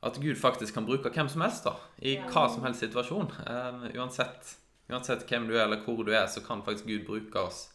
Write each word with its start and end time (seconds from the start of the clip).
at 0.00 0.16
Gud 0.16 0.36
faktisk 0.40 0.74
kan 0.74 0.86
bruke 0.88 1.12
hvem 1.12 1.28
som 1.28 1.44
helst 1.44 1.66
da, 1.68 1.74
i 2.00 2.16
hva 2.30 2.46
som 2.52 2.64
helst 2.64 2.84
situasjon. 2.84 3.28
Um, 3.44 3.82
uansett, 3.98 4.54
uansett 4.90 5.26
hvem 5.28 5.48
du 5.50 5.56
er 5.58 5.66
eller 5.66 5.82
hvor 5.84 6.00
du 6.06 6.14
er, 6.14 6.26
så 6.32 6.42
kan 6.44 6.64
faktisk 6.64 6.88
Gud 6.88 7.04
bruke 7.08 7.44
oss. 7.44 7.68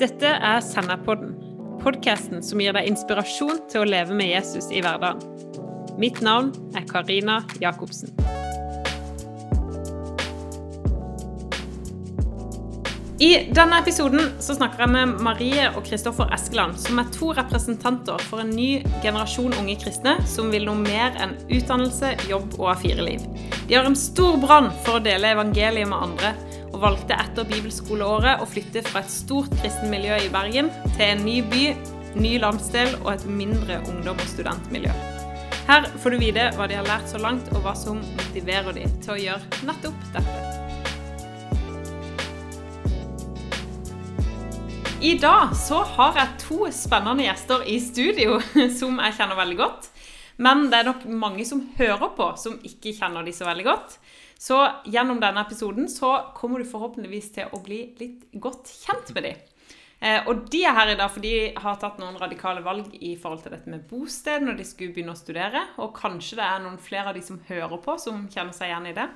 Dette 0.00 0.28
er 0.28 0.62
Senderpodden, 0.64 1.36
podkasten 1.80 2.44
som 2.44 2.60
gir 2.60 2.76
deg 2.76 2.88
inspirasjon 2.88 3.62
til 3.72 3.84
å 3.84 3.88
leve 3.88 4.16
med 4.16 4.32
Jesus 4.32 4.68
i 4.72 4.82
hverdagen. 4.84 5.24
Mitt 6.00 6.20
navn 6.24 6.52
er 6.76 6.84
Karina 6.88 7.40
Jacobsen. 7.60 8.12
I 13.18 13.48
denne 13.48 13.78
episoden 13.80 14.26
så 14.44 14.52
snakker 14.58 14.82
jeg 14.84 14.92
med 14.92 15.20
Marie 15.24 15.70
og 15.70 15.86
Kristoffer 15.86 16.28
Eskeland, 16.36 16.74
som 16.76 16.98
er 17.00 17.06
to 17.14 17.30
representanter 17.32 18.20
for 18.28 18.42
en 18.42 18.50
ny 18.52 18.82
generasjon 19.00 19.54
unge 19.56 19.78
kristne 19.80 20.18
som 20.28 20.50
vil 20.52 20.66
noe 20.68 20.76
mer 20.82 21.16
enn 21.24 21.32
utdannelse, 21.48 22.10
jobb 22.28 22.58
og 22.58 22.74
A4-liv. 22.74 23.24
De 23.70 23.78
har 23.78 23.88
en 23.88 23.96
stor 23.96 24.36
brann 24.42 24.68
for 24.84 24.98
å 24.98 25.04
dele 25.06 25.32
evangeliet 25.32 25.88
med 25.88 25.96
andre, 25.96 26.34
og 26.74 26.82
valgte 26.82 27.16
etter 27.16 27.48
bibelskoleåret 27.48 28.44
å 28.44 28.50
flytte 28.50 28.84
fra 28.84 29.00
et 29.00 29.14
stort 29.14 29.54
kristenmiljø 29.62 30.20
i 30.26 30.28
Bergen 30.36 30.68
til 30.90 31.06
en 31.06 31.24
ny 31.24 31.38
by, 31.48 31.64
ny 32.20 32.34
landsdel 32.44 32.98
og 33.00 33.14
et 33.14 33.26
mindre 33.30 33.80
ungdom- 33.94 34.20
og 34.20 34.28
studentmiljø. 34.34 34.92
Her 35.70 35.88
får 36.04 36.12
du 36.12 36.20
vite 36.20 36.50
hva 36.60 36.68
de 36.68 36.76
har 36.76 36.92
lært 36.92 37.08
så 37.08 37.24
langt, 37.24 37.48
og 37.56 37.64
hva 37.64 37.72
som 37.80 38.04
motiverer 38.20 38.76
de 38.76 38.84
til 39.00 39.16
å 39.16 39.20
gjøre 39.24 39.64
nettopp 39.72 40.06
dette. 40.12 40.65
I 45.06 45.14
dag 45.18 45.52
så 45.54 45.76
har 45.86 46.16
jeg 46.18 46.38
to 46.42 46.56
spennende 46.74 47.22
gjester 47.22 47.60
i 47.70 47.76
studio 47.78 48.40
som 48.78 48.96
jeg 48.98 49.14
kjenner 49.14 49.38
veldig 49.38 49.56
godt. 49.60 49.84
Men 50.42 50.64
det 50.66 50.80
er 50.80 50.88
nok 50.88 51.04
mange 51.06 51.44
som 51.46 51.60
hører 51.76 52.08
på, 52.16 52.26
som 52.42 52.56
ikke 52.66 52.90
kjenner 52.96 53.22
de 53.22 53.34
så 53.36 53.46
veldig 53.46 53.66
godt. 53.68 53.92
Så 54.34 54.56
gjennom 54.90 55.20
denne 55.22 55.44
episoden 55.46 55.86
så 55.92 56.10
kommer 56.34 56.58
du 56.58 56.66
forhåpentligvis 56.66 57.28
til 57.36 57.54
å 57.54 57.60
bli 57.62 57.78
litt 58.00 58.24
godt 58.34 58.72
kjent 58.80 59.12
med 59.14 59.28
dem. 59.28 59.44
Eh, 60.00 60.26
og 60.26 60.48
de 60.50 60.64
er 60.66 60.74
her 60.74 60.90
i 60.96 60.96
dag 60.98 61.12
fordi 61.14 61.34
de 61.36 61.62
har 61.62 61.78
tatt 61.84 62.00
noen 62.02 62.18
radikale 62.18 62.64
valg 62.66 62.96
i 62.98 63.12
forhold 63.14 63.44
til 63.44 63.54
dette 63.54 63.70
med 63.70 63.84
bosted 63.86 64.42
når 64.42 64.58
de 64.58 64.66
skulle 64.66 64.96
begynne 64.96 65.14
å 65.14 65.20
studere. 65.20 65.68
Og 65.84 65.94
kanskje 66.00 66.40
det 66.40 66.48
er 66.48 66.64
noen 66.64 66.80
flere 66.82 67.12
av 67.12 67.20
de 67.20 67.22
som 67.22 67.38
hører 67.46 67.78
på, 67.84 67.94
som 68.02 68.26
kjenner 68.26 68.58
seg 68.58 68.72
igjen 68.72 68.90
i 68.90 68.96
det. 68.98 69.06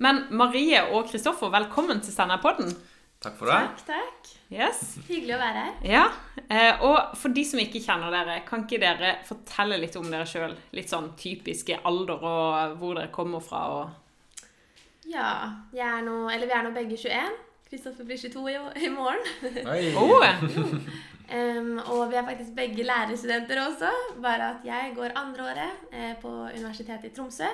Men 0.00 0.24
Marie 0.32 0.86
og 0.88 1.12
Kristoffer, 1.12 1.52
velkommen 1.52 2.00
til 2.00 2.16
Senderpodden. 2.16 2.72
Takk 3.20 3.34
for 3.36 3.50
det. 3.50 3.52
Takk, 3.52 3.80
takk. 3.84 4.28
Yes. 4.48 4.78
Hyggelig 5.04 5.34
å 5.36 5.38
være 5.42 5.62
her. 5.66 5.72
Ja, 5.84 6.04
eh, 6.48 6.80
og 6.86 7.18
for 7.20 7.34
de 7.36 7.42
som 7.44 7.60
ikke 7.60 7.82
kjenner 7.84 8.14
dere, 8.14 8.38
kan 8.46 8.62
ikke 8.64 8.78
dere 8.80 9.10
fortelle 9.28 9.76
litt 9.82 9.98
om 10.00 10.06
dere 10.08 10.24
sjøl? 10.28 10.54
Litt 10.72 10.88
sånn 10.88 11.10
typiske 11.20 11.76
alder 11.84 12.22
og 12.24 12.78
hvor 12.80 12.96
dere 12.96 13.10
kommer 13.12 13.44
fra 13.44 13.60
og 13.74 15.10
Ja, 15.10 15.26
jeg 15.76 15.84
er 15.84 16.00
nå, 16.06 16.14
eller 16.32 16.48
vi 16.48 16.54
er 16.56 16.64
nå 16.64 16.70
begge 16.72 16.96
21. 16.96 17.36
Kristoffer 17.68 18.08
blir 18.08 18.18
22 18.22 18.44
i, 18.48 18.54
i 18.86 18.88
morgen. 18.94 19.20
Oh, 20.00 20.24
um, 21.30 21.76
og 21.92 22.00
vi 22.10 22.16
er 22.18 22.24
faktisk 22.26 22.54
begge 22.56 22.86
lærerstudenter 22.88 23.60
også, 23.62 23.90
bare 24.24 24.48
at 24.54 24.64
jeg 24.66 24.94
går 24.96 25.12
andreåret 25.20 25.92
eh, 25.92 26.16
på 26.22 26.32
Universitetet 26.56 27.10
i 27.10 27.12
Tromsø. 27.14 27.50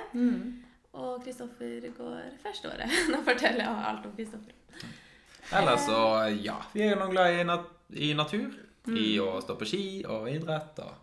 Og 0.97 1.19
Kristoffer 1.27 1.89
går 1.99 2.31
førsteåret. 2.41 2.95
Nå 3.11 3.19
forteller 3.27 3.67
jeg 3.67 3.85
alt 3.91 4.07
om 4.07 4.15
Kristoffer. 4.15 4.55
Ellers 5.55 5.85
så, 5.85 5.99
ja, 6.43 6.57
vi 6.73 6.83
er 6.83 6.93
jo 6.93 7.01
noen 7.01 7.13
glad 7.13 7.33
i, 7.33 7.43
nat 7.47 7.67
i 7.95 8.13
natur. 8.17 8.49
I 8.87 9.17
å 9.19 9.33
stå 9.43 9.57
på 9.59 9.67
ski 9.67 9.83
og 10.07 10.29
idrett. 10.31 10.79
Og 10.79 10.93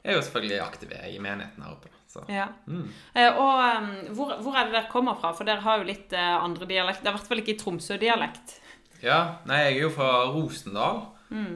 jeg 0.00 0.12
er 0.12 0.16
jo 0.16 0.24
selvfølgelig 0.24 0.60
aktive 0.64 1.00
i 1.10 1.18
menigheten 1.20 1.64
her 1.64 1.74
oppe. 1.74 1.90
Så. 2.08 2.22
Ja. 2.32 2.46
Mm. 2.70 2.86
Eh, 3.12 3.28
og 3.28 3.58
um, 3.60 3.90
hvor, 4.16 4.36
hvor 4.40 4.56
er 4.56 4.68
det 4.68 4.76
dere 4.76 4.92
kommer 4.92 5.18
fra? 5.20 5.34
For 5.36 5.48
dere 5.48 5.64
har 5.64 5.82
jo 5.82 5.88
litt 5.88 6.14
eh, 6.16 6.36
andre 6.38 6.68
dialekt. 6.70 7.02
Det 7.02 7.10
er 7.10 7.12
i 7.12 7.18
hvert 7.18 7.28
fall 7.28 7.42
ikke 7.42 7.56
Tromsø-dialekt. 7.60 8.56
Ja, 9.02 9.18
nei, 9.48 9.58
jeg 9.66 9.74
er 9.74 9.82
jo 9.82 9.92
fra 9.92 10.10
Rosendal, 10.32 11.02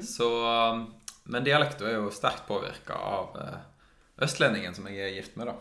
så 0.04 0.26
um, 0.75 0.82
Men 1.31 1.47
dialekten 1.47 1.87
er 1.88 1.94
jo 1.94 2.10
sterkt 2.12 2.43
påvirka 2.48 2.97
av 2.98 3.37
uh, 3.38 3.60
østlendingen 4.26 4.75
som 4.76 4.88
jeg 4.91 4.98
er 5.06 5.14
gift 5.14 5.38
med, 5.41 5.48
da. 5.48 5.54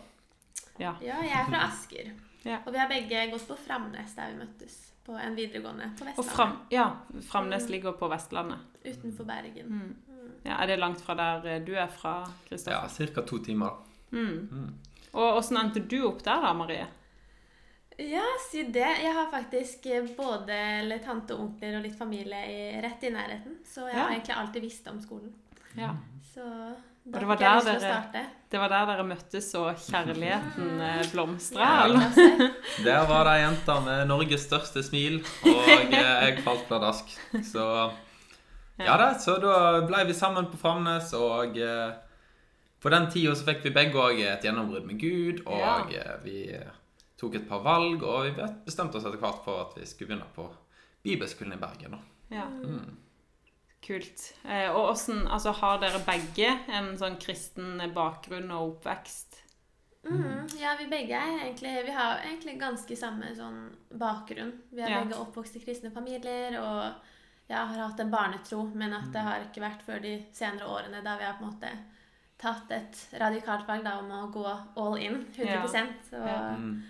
Ja. 0.81 0.95
Ja, 1.03 1.21
jeg 1.23 1.35
er 1.37 1.47
fra 1.47 1.61
Asker. 1.69 2.11
Ja. 2.43 2.59
Og 2.65 2.73
vi 2.73 2.79
har 2.79 2.87
begge 2.87 3.25
gått 3.31 3.47
på 3.47 3.55
Framnes, 3.59 4.13
der 4.15 4.31
vi 4.31 4.37
møttes. 4.43 4.77
På 5.05 5.15
en 5.17 5.35
videregående 5.35 5.87
på 5.97 6.05
Og 6.05 6.07
Vestlandet. 6.07 6.35
Fram, 6.35 6.57
ja, 6.69 6.85
Framnes 7.31 7.69
ligger 7.69 7.91
på 7.97 8.07
Vestlandet. 8.11 8.59
Utenfor 8.85 9.25
Bergen. 9.25 9.65
Mm. 9.67 9.95
Ja, 10.45 10.57
er 10.63 10.67
det 10.67 10.77
langt 10.79 11.01
fra 11.01 11.15
der 11.15 11.45
eh, 11.55 11.61
du 11.65 11.73
er 11.75 11.87
fra, 11.87 12.13
Ja, 12.21 12.31
Kristoffer? 12.49 13.07
Ca. 13.15 13.21
to 13.27 13.39
timer. 13.43 13.73
Mm. 14.11 14.69
Og 15.13 15.37
åssen 15.39 15.57
endte 15.57 15.79
du 15.81 15.97
opp 16.07 16.21
der, 16.23 16.41
da, 16.45 16.53
Marie? 16.53 16.85
Ja, 17.99 18.23
si 18.51 18.63
det. 18.63 18.85
Jeg 19.03 19.11
har 19.17 19.27
faktisk 19.31 19.85
eh, 19.91 20.05
både 20.15 20.99
tante 21.03 21.35
og 21.35 21.41
onkler 21.47 21.75
og 21.79 21.83
litt 21.83 21.97
familie 21.99 22.39
i, 22.47 22.59
rett 22.81 23.03
i 23.03 23.09
nærheten. 23.11 23.57
Så 23.67 23.87
jeg 23.89 23.95
Ja. 23.97 24.03
har 24.05 24.13
egentlig 24.13 24.35
alltid 24.37 24.61
visst 24.61 24.87
om 24.87 25.01
skolen. 25.01 25.33
Ja. 25.75 25.95
Så 26.33 26.45
Og 27.07 27.15
det 27.19 27.27
var 27.27 27.35
der 27.39 27.61
dere- 27.65 28.25
Det 28.51 28.57
var 28.59 28.69
der 28.69 28.85
dere 28.89 29.03
møttes 29.05 29.47
og 29.55 29.75
kjærligheten 29.77 30.81
eh, 30.81 31.01
blomstra? 31.11 31.69
Ja. 31.87 32.09
Der 32.85 33.07
var 33.07 33.23
det 33.27 33.33
ei 33.37 33.41
jente 33.43 33.75
med 33.85 34.07
Norges 34.09 34.45
største 34.47 34.81
smil, 34.83 35.19
og 35.45 35.69
eh, 35.69 35.91
jeg 35.93 36.43
falt 36.45 36.65
pladask. 36.67 37.11
Så 37.45 37.65
ja 38.79 38.95
da, 38.97 39.09
så 39.19 39.35
da 39.43 39.81
ble 39.85 40.05
vi 40.07 40.13
sammen 40.17 40.47
på 40.49 40.57
Framnes, 40.61 41.13
og 41.13 41.57
eh, 41.61 41.91
på 42.81 42.89
den 42.93 43.09
tida 43.11 43.35
så 43.35 43.45
fikk 43.49 43.65
vi 43.67 43.73
begge 43.75 43.99
òg 44.01 44.21
et 44.23 44.45
gjennombrudd 44.47 44.85
med 44.87 44.99
Gud, 45.01 45.41
og 45.45 45.91
Ja. 45.93 46.17
vi 46.23 46.47
tok 47.19 47.35
et 47.35 47.49
par 47.49 47.59
valg, 47.65 48.01
og 48.03 48.29
vi 48.29 48.31
bestemte 48.65 48.95
oss 48.97 49.05
etter 49.05 49.19
hvert 49.19 49.41
for 49.45 49.65
at 49.65 49.77
vi 49.77 49.85
skulle 49.85 50.13
begynne 50.13 50.29
på 50.35 50.45
Bibelskolen 51.03 51.53
i 51.53 51.61
Bergen. 51.61 51.99
Ja, 52.31 52.45
Mm. 52.45 52.97
Kult. 53.81 54.33
Eh, 54.45 54.69
og 54.71 54.95
hvordan, 54.95 55.27
Altså, 55.31 55.51
har 55.51 55.79
dere 55.79 55.99
begge 56.05 56.49
en 56.69 56.95
sånn 56.97 57.17
kristen 57.21 57.79
bakgrunn 57.95 58.51
og 58.51 58.75
oppvekst? 58.75 59.37
Mm, 60.03 60.47
ja, 60.59 60.75
vi 60.79 60.85
begge 60.87 61.11
er 61.17 61.41
egentlig 61.43 61.85
Vi 61.85 61.91
har 61.91 62.21
egentlig 62.23 62.57
ganske 62.59 62.95
samme 62.97 63.33
sånn 63.35 63.69
bakgrunn. 63.99 64.53
Vi 64.71 64.81
er 64.81 64.89
Ja. 64.89 65.03
begge 65.03 65.17
oppvokst 65.19 65.55
i 65.57 65.59
kristne 65.59 65.91
familier 65.91 66.57
og 66.61 66.93
ja, 67.49 67.65
har 67.65 67.89
hatt 67.89 67.99
en 67.99 68.11
barnetro, 68.11 68.63
men 68.75 68.93
at 68.93 69.11
det 69.11 69.21
har 69.21 69.39
ikke 69.41 69.61
vært 69.61 69.81
før 69.81 70.01
de 70.01 70.25
senere 70.31 70.67
årene 70.69 71.03
da 71.03 71.17
vi 71.17 71.23
har 71.25 71.33
på 71.33 71.43
en 71.45 71.51
måte 71.51 71.71
tatt 72.37 72.71
et 72.71 73.07
radikalt 73.19 73.67
valg 73.67 73.83
da, 73.83 73.97
om 73.99 74.11
å 74.11 74.31
gå 74.31 74.45
all 74.77 74.95
in, 74.97 75.25
100 75.35 75.65
Og 76.13 76.27
Ja. 76.27 76.55
Mm. 76.55 76.83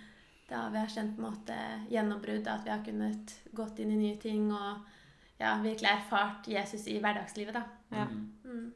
da 0.50 0.70
vi 0.70 0.78
har 0.78 0.88
kjent 0.88 1.16
på 1.16 1.24
en 1.24 1.32
måte 1.32 1.90
gjennombrudd, 1.90 2.48
at 2.48 2.64
vi 2.66 2.70
har 2.70 2.84
kunnet 2.86 3.34
gått 3.56 3.80
inn 3.80 3.92
i 3.92 3.96
nye 3.96 4.18
ting 4.18 4.52
og 4.52 4.82
ja, 5.40 5.56
virkelig 5.64 5.90
erfart 5.90 6.48
Jesus 6.48 6.88
i 6.88 7.00
hverdagslivet. 7.00 7.54
da. 7.54 7.64
Ja. 7.92 8.06
Mm. 8.46 8.74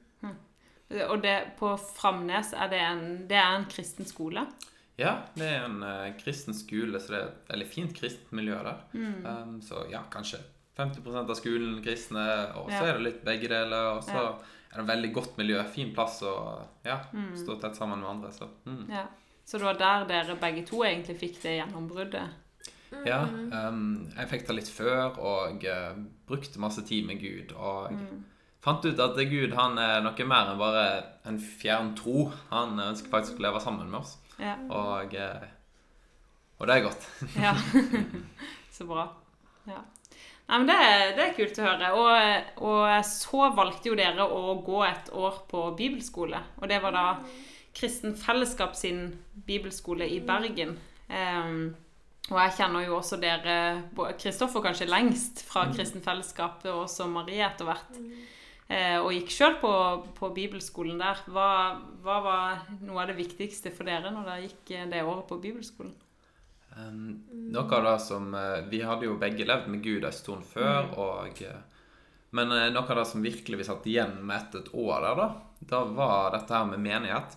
Og 1.10 1.22
det 1.24 1.38
på 1.58 1.72
Framnes, 1.80 2.52
er 2.54 2.68
det 2.70 2.80
en, 2.86 3.04
det 3.28 3.38
er 3.40 3.56
en 3.58 3.66
kristen 3.66 4.06
skole? 4.06 4.44
Ja, 5.00 5.16
det 5.34 5.48
er 5.48 5.64
en 5.66 5.80
uh, 5.82 6.12
kristen 6.22 6.54
skole, 6.54 7.00
så 7.02 7.14
det 7.16 7.20
er 7.20 7.30
et 7.32 7.50
veldig 7.50 7.68
fint 7.72 7.96
kristent 7.98 8.32
miljø 8.32 8.60
der. 8.62 8.84
Mm. 8.94 9.26
Um, 9.26 9.56
så 9.66 9.88
ja, 9.90 10.04
kanskje 10.14 10.38
50% 10.78 11.30
av 11.30 11.34
skolen 11.40 11.80
kristne, 11.86 12.26
og 12.60 12.70
så 12.70 12.78
Ja. 12.84 12.86
er 12.92 13.00
det 13.00 13.08
litt 13.08 13.24
begge 13.26 13.50
deler. 13.50 13.98
Og 13.98 14.04
så 14.06 14.14
Ja. 14.14 14.28
er 14.74 14.76
det 14.78 14.84
et 14.84 14.92
veldig 14.96 15.14
godt 15.14 15.38
miljø, 15.38 15.64
fin 15.74 15.94
plass 15.96 16.22
å 16.22 16.62
ja, 16.86 17.00
Mm. 17.14 17.34
stå 17.38 17.60
tett 17.62 17.76
sammen 17.76 18.00
med 18.00 18.10
andre. 18.10 18.32
Så, 18.32 18.48
mm. 18.66 18.86
Ja. 18.90 19.08
Så 19.46 19.58
det 19.58 19.66
var 19.66 19.74
der 19.74 20.06
dere 20.06 20.36
begge 20.40 20.66
to 20.66 20.84
egentlig 20.84 21.18
fikk 21.20 21.42
det 21.42 21.58
gjennombruddet? 21.60 22.30
Ja, 23.06 23.24
Mm. 23.26 23.52
um, 23.54 24.12
jeg 24.18 24.30
fikk 24.30 24.48
det 24.48 24.56
litt 24.56 24.70
før, 24.70 25.18
og 25.20 25.64
uh, 25.66 25.96
brukte 26.28 26.60
masse 26.60 26.82
tid 26.88 27.06
med 27.06 27.20
Gud. 27.22 27.52
Og 27.56 27.92
Mm. 27.92 28.24
fant 28.62 28.86
ut 28.86 29.00
at 29.00 29.16
Gud 29.30 29.54
han 29.54 29.78
er 29.78 30.02
noe 30.02 30.26
mer 30.26 30.52
enn 30.54 30.58
bare 30.60 31.04
en 31.26 31.40
fjern 31.40 31.96
tro. 31.96 32.32
Han 32.52 32.78
ønsker 32.80 33.10
faktisk 33.10 33.38
å 33.40 33.42
leve 33.48 33.60
sammen 33.62 33.90
med 33.92 34.00
oss, 34.00 34.18
Ja. 34.40 34.56
og, 34.70 35.14
eh, 35.14 35.48
og 36.60 36.68
det 36.68 36.76
er 36.78 36.84
godt. 36.88 37.10
ja. 37.48 37.54
Så 38.72 38.86
bra. 38.88 39.08
Ja. 39.68 39.82
Nei, 40.50 40.58
men 40.60 40.68
det, 40.68 40.76
er- 40.76 41.12
det 41.16 41.26
er 41.30 41.34
kult 41.38 41.60
å 41.60 41.68
høre. 41.68 41.92
Og, 41.94 42.64
og 42.68 43.06
så 43.06 43.56
valgte 43.56 43.90
jo 43.90 43.96
dere 43.96 44.26
å 44.28 44.64
gå 44.66 44.82
et 44.86 45.10
år 45.14 45.38
på 45.50 45.76
bibelskole. 45.78 46.40
Og 46.62 46.68
det 46.70 46.82
var 46.84 46.92
da 46.92 47.06
Kristen 47.74 48.16
Fellesskap 48.16 48.76
sin 48.76 49.20
bibelskole 49.48 50.06
i 50.10 50.20
Bergen. 50.20 50.76
Em, 51.10 51.76
og 52.32 52.38
jeg 52.40 52.54
kjenner 52.58 52.86
jo 52.86 52.96
også 53.00 53.18
dere 53.20 53.56
Kristoffer 54.20 54.64
kanskje 54.64 54.88
lengst 54.88 55.42
fra 55.48 55.66
Kristen 55.74 56.04
Fellesskap, 56.06 56.64
og 56.72 56.86
også 56.86 57.08
Marie 57.12 57.44
etter 57.44 57.68
hvert. 57.68 58.00
Eh, 58.72 58.96
og 59.02 59.12
gikk 59.12 59.34
sjøl 59.36 59.58
på, 59.60 59.72
på 60.16 60.30
bibelskolen 60.34 61.02
der. 61.02 61.20
Hva, 61.28 61.50
hva 62.06 62.16
var 62.24 62.64
noe 62.80 63.04
av 63.04 63.12
det 63.12 63.18
viktigste 63.20 63.74
for 63.76 63.90
dere 63.90 64.14
når 64.14 64.30
dere 64.30 64.46
gikk 64.48 64.72
eh, 64.72 64.88
det 64.90 65.04
året 65.04 65.28
på 65.30 65.42
bibelskolen? 65.44 65.92
Um, 66.74 67.20
noe 67.54 67.68
av 67.78 67.84
det 67.86 67.98
som 68.02 68.32
eh, 68.34 68.64
Vi 68.72 68.80
hadde 68.82 69.06
jo 69.06 69.20
begge 69.22 69.46
levd 69.46 69.68
med 69.70 69.84
Gud 69.86 70.08
en 70.08 70.16
stund 70.16 70.48
før, 70.48 70.88
Mm. 70.88 70.96
og, 70.98 71.44
Men 72.34 72.50
noe 72.74 72.88
av 72.88 72.98
det 72.98 73.06
som 73.06 73.22
virkelig 73.22 73.60
vi 73.60 73.68
satt 73.68 73.86
igjen 73.86 74.16
med 74.26 74.40
etter 74.40 74.64
et 74.64 74.72
år 74.74 75.04
der, 75.06 75.20
da, 75.20 75.28
da 75.70 75.84
var 75.86 76.32
dette 76.34 76.56
her 76.56 76.66
med 76.72 76.82
menighet. 76.82 77.36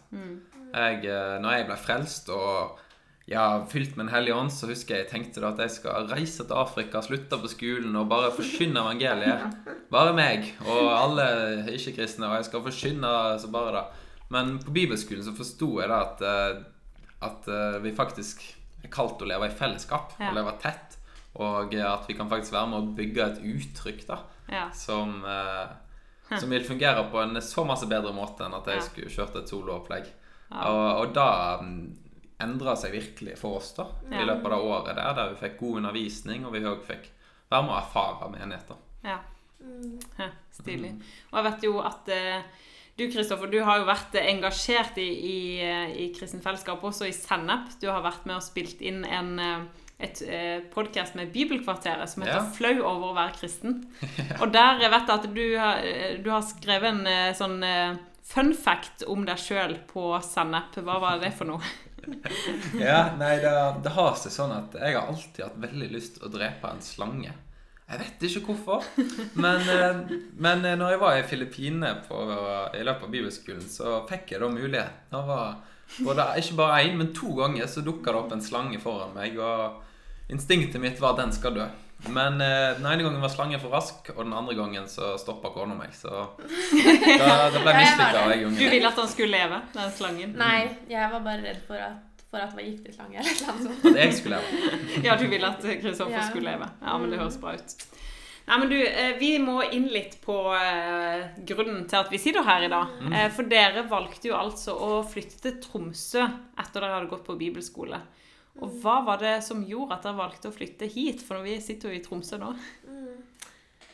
Jeg, 0.73 1.03
eh, 1.05 1.37
når 1.43 1.59
jeg 1.59 1.67
ble 1.69 1.77
frelst 1.83 2.31
og 2.33 2.79
ja, 3.27 3.65
fylt 3.67 3.97
med 3.97 4.07
Den 4.07 4.15
hellige 4.15 4.35
ånd, 4.39 4.53
så 4.55 4.69
husker 4.71 4.95
jeg 4.95 5.05
jeg 5.07 5.11
tenkte 5.11 5.41
da 5.43 5.49
at 5.51 5.59
jeg 5.65 5.71
skal 5.71 6.07
reise 6.13 6.45
til 6.47 6.55
Afrika, 6.57 7.01
slutte 7.03 7.39
på 7.43 7.49
skolen 7.51 7.97
og 7.99 8.09
bare 8.09 8.31
forkynne 8.37 8.79
evangeliet. 8.85 9.57
Bare 9.91 10.13
meg 10.15 10.53
og 10.67 10.93
alle 10.95 11.27
ikke-kristne, 11.75 12.29
og 12.29 12.37
jeg 12.39 12.45
skal 12.51 12.63
forkynne 12.69 13.13
så 13.43 13.51
bare 13.51 13.73
det. 13.75 13.85
Men 14.31 14.57
på 14.63 14.71
bibelskolen 14.75 15.23
så 15.27 15.35
forsto 15.35 15.73
jeg 15.81 15.89
da 15.91 15.99
at, 16.05 16.23
eh, 16.23 16.63
at 17.27 17.49
eh, 17.49 17.81
vi 17.83 17.93
faktisk 17.99 18.43
er 18.85 18.91
kalt 18.95 19.23
å 19.23 19.27
leve 19.27 19.49
i 19.51 19.55
fellesskap, 19.59 20.15
Ja. 20.21 20.31
å 20.31 20.35
leve 20.39 20.55
tett. 20.63 20.97
Og 21.37 21.75
at 21.75 22.07
vi 22.09 22.15
kan 22.17 22.31
faktisk 22.31 22.53
være 22.55 22.71
med 22.71 22.79
å 22.81 22.95
bygge 22.97 23.27
et 23.27 23.43
uttrykk 23.43 24.07
da, 24.07 24.19
Ja. 24.51 24.71
som, 24.73 25.25
eh, 25.25 26.39
som 26.39 26.51
vil 26.51 26.65
fungere 26.65 27.11
på 27.11 27.23
en 27.23 27.35
så 27.43 27.65
masse 27.67 27.87
bedre 27.87 28.13
måte 28.15 28.47
enn 28.47 28.55
at 28.55 28.67
jeg 28.67 28.83
skulle 28.83 29.11
kjørt 29.11 29.37
et 29.37 29.49
soloopplegg. 29.51 30.07
Ja. 30.51 30.71
Og, 30.71 31.01
og 31.09 31.15
da 31.15 31.61
endra 32.41 32.75
seg 32.77 32.93
virkelig 32.93 33.39
for 33.41 33.57
oss 33.61 33.73
da 33.77 33.87
Ja. 34.11 34.21
i 34.21 34.27
løpet 34.29 34.45
av 34.45 34.51
det 34.53 34.69
året 34.71 34.97
der, 34.97 35.15
der 35.15 35.31
vi 35.35 35.41
fikk 35.49 35.59
god 35.61 35.77
undervisning, 35.81 36.45
og 36.47 36.53
vi 36.53 36.61
òg 36.61 36.83
fikk 36.85 37.09
være 37.51 37.63
med 37.63 37.73
å 37.73 37.81
erfare 37.81 38.31
menigheter. 38.31 38.77
ja. 39.05 39.19
Mm. 39.67 39.99
Stilig. 40.53 40.93
Og 41.33 41.39
jeg 41.39 41.45
vet 41.47 41.63
jo 41.65 41.79
at 41.81 42.09
eh, 42.13 42.43
du 42.99 43.07
Kristoffer, 43.11 43.49
du 43.51 43.59
har 43.65 43.79
jo 43.81 43.87
vært 43.89 44.15
engasjert 44.21 44.99
i, 44.99 45.07
i, 45.09 45.61
eh, 45.65 45.91
i 46.05 46.13
Kristen 46.15 46.41
Fellesskap, 46.45 46.85
også 46.85 47.09
i 47.09 47.13
Sennep. 47.13 47.73
Du 47.81 47.89
har 47.91 48.03
vært 48.05 48.27
med 48.27 48.37
og 48.37 48.43
spilt 48.45 48.81
inn 48.81 49.03
en, 49.05 49.39
eh, 49.39 49.65
et 49.99 50.23
eh, 50.23 50.61
podkast 50.73 51.17
med 51.17 51.33
Bibelkvarteret 51.33 52.09
som 52.09 52.23
heter 52.23 52.37
Ja. 52.37 52.51
'Flau 52.53 52.85
over 52.85 53.11
å 53.11 53.17
være 53.17 53.33
kristen'. 53.41 53.87
Og 54.43 54.53
der 54.53 54.79
vet 54.79 55.09
jeg 55.09 55.19
at 55.19 55.35
du 55.35 55.59
har, 55.59 55.83
du 56.23 56.31
har 56.31 56.43
skrevet 56.43 56.85
en 56.93 57.35
sånn 57.35 57.99
fun 58.23 58.55
fact 58.55 59.05
om 59.09 59.25
deg 59.25 59.37
sjøl 59.39 59.79
på 59.89 60.13
Sennep. 60.23 60.77
Hva 60.85 61.01
var 61.01 61.19
det 61.19 61.33
for 61.35 61.45
noe? 61.49 61.61
Ja, 62.87 63.01
nei, 63.19 63.37
det, 63.43 63.53
det 63.85 63.93
har 63.97 64.15
seg 64.21 64.35
sånn 64.35 64.55
at 64.55 64.77
jeg 64.79 64.97
har 64.97 65.11
alltid 65.11 65.45
hatt 65.45 65.59
veldig 65.67 65.91
lyst 65.93 66.19
til 66.19 66.29
å 66.29 66.33
drepe 66.33 66.71
en 66.71 66.85
slange. 66.85 67.33
Jeg 67.87 68.03
vet 68.03 68.25
ikke 68.27 68.43
hvorfor, 68.49 68.87
men, 69.39 69.61
eh, 69.71 70.15
men 70.43 70.65
eh, 70.67 70.75
når 70.79 70.97
jeg 70.97 71.01
var 71.05 71.19
i 71.19 71.27
Filippinene 71.31 71.93
i 71.95 72.83
løpet 72.83 73.05
av 73.07 73.13
bibelskolen, 73.13 73.67
så 73.71 74.01
fikk 74.09 74.35
jeg 74.35 74.43
da 74.43 74.49
mulighet. 74.51 75.05
Det 75.13 75.21
var 75.29 75.61
både, 76.01 76.27
ikke 76.43 76.59
bare 76.59 76.81
én, 76.83 76.97
men 76.99 77.13
to 77.15 77.31
ganger 77.39 77.71
så 77.71 77.85
dukka 77.87 78.11
det 78.11 78.23
opp 78.25 78.35
en 78.35 78.43
slange 78.43 78.81
foran 78.83 79.15
meg, 79.15 79.39
og 79.39 80.33
instinktet 80.35 80.83
mitt 80.83 80.99
var 81.03 81.15
at 81.15 81.23
den 81.23 81.37
skal 81.37 81.55
dø. 81.61 81.69
Men 82.13 82.41
eh, 82.45 82.77
den 82.77 82.87
ene 82.87 83.03
gangen 83.03 83.21
var 83.23 83.31
slangen 83.33 83.61
for 83.63 83.73
rask, 83.73 84.11
og 84.15 84.21
den 84.25 84.35
andre 84.37 84.55
gangen 84.55 84.85
så 84.91 85.15
stoppa 85.19 85.51
kona 85.55 85.75
meg. 85.79 85.95
Så 85.97 86.11
da, 86.13 87.49
det 87.51 87.63
ble 87.63 87.73
jeg 87.73 87.81
mislykka 87.81 88.27
det. 88.29 88.37
den 88.45 88.59
Du 88.59 88.67
ville 88.71 88.91
at 88.93 89.01
han 89.01 89.09
skulle 89.11 89.33
leve, 89.33 89.61
den 89.75 89.91
slangen? 89.97 90.37
Nei, 90.39 90.59
jeg 90.93 91.11
var 91.15 91.25
bare 91.25 91.43
redd 91.49 91.63
for 91.67 91.81
at, 91.81 92.23
for 92.31 92.43
at 92.45 92.53
det 92.53 92.61
var 92.61 92.69
giftig 92.69 92.95
slange 92.95 93.19
eller 93.23 93.33
et 93.33 93.43
sånt. 93.43 93.85
At 93.91 94.01
jeg 94.05 94.17
skulle 94.21 94.39
leve. 94.39 95.03
Ja, 95.09 95.17
du 95.19 95.27
ville 95.33 95.51
at 95.51 95.65
Kristoffer 95.83 96.19
Ja. 96.19 96.27
skulle 96.31 96.53
leve. 96.53 96.69
Ja, 96.85 96.97
men 97.01 97.11
det 97.15 97.21
høres 97.23 97.39
bra 97.43 97.57
ut. 97.57 97.77
Nei, 98.47 98.59
men 98.63 98.69
du, 98.71 98.77
eh, 98.87 99.17
Vi 99.19 99.33
må 99.43 99.57
inn 99.75 99.89
litt 99.91 100.21
på 100.23 100.37
eh, 100.55 101.25
grunnen 101.49 101.89
til 101.91 101.99
at 101.99 102.13
vi 102.13 102.21
sitter 102.23 102.45
her 102.47 102.63
i 102.63 102.71
dag. 102.71 102.93
Mm. 103.03 103.17
For 103.35 103.49
dere 103.51 103.83
valgte 103.91 104.29
jo 104.31 104.37
altså 104.39 104.77
å 104.79 105.01
flytte 105.03 105.41
til 105.49 105.57
Tromsø 105.65 106.23
etter 106.23 106.77
dere 106.85 106.93
hadde 107.01 107.11
gått 107.11 107.25
på 107.27 107.35
bibelskole. 107.41 107.99
Og 108.65 108.79
hva 108.81 109.01
var 109.05 109.21
det 109.21 109.37
som 109.45 109.65
gjorde 109.67 109.99
at 109.99 110.07
dere 110.07 110.19
valgte 110.19 110.49
å 110.49 110.55
flytte 110.55 110.89
hit? 110.89 111.23
For 111.25 111.45
vi 111.45 111.59
sitter 111.65 111.93
jo 111.93 111.99
i 111.99 112.05
Tromsø 112.05 112.39
nå. 112.41 112.55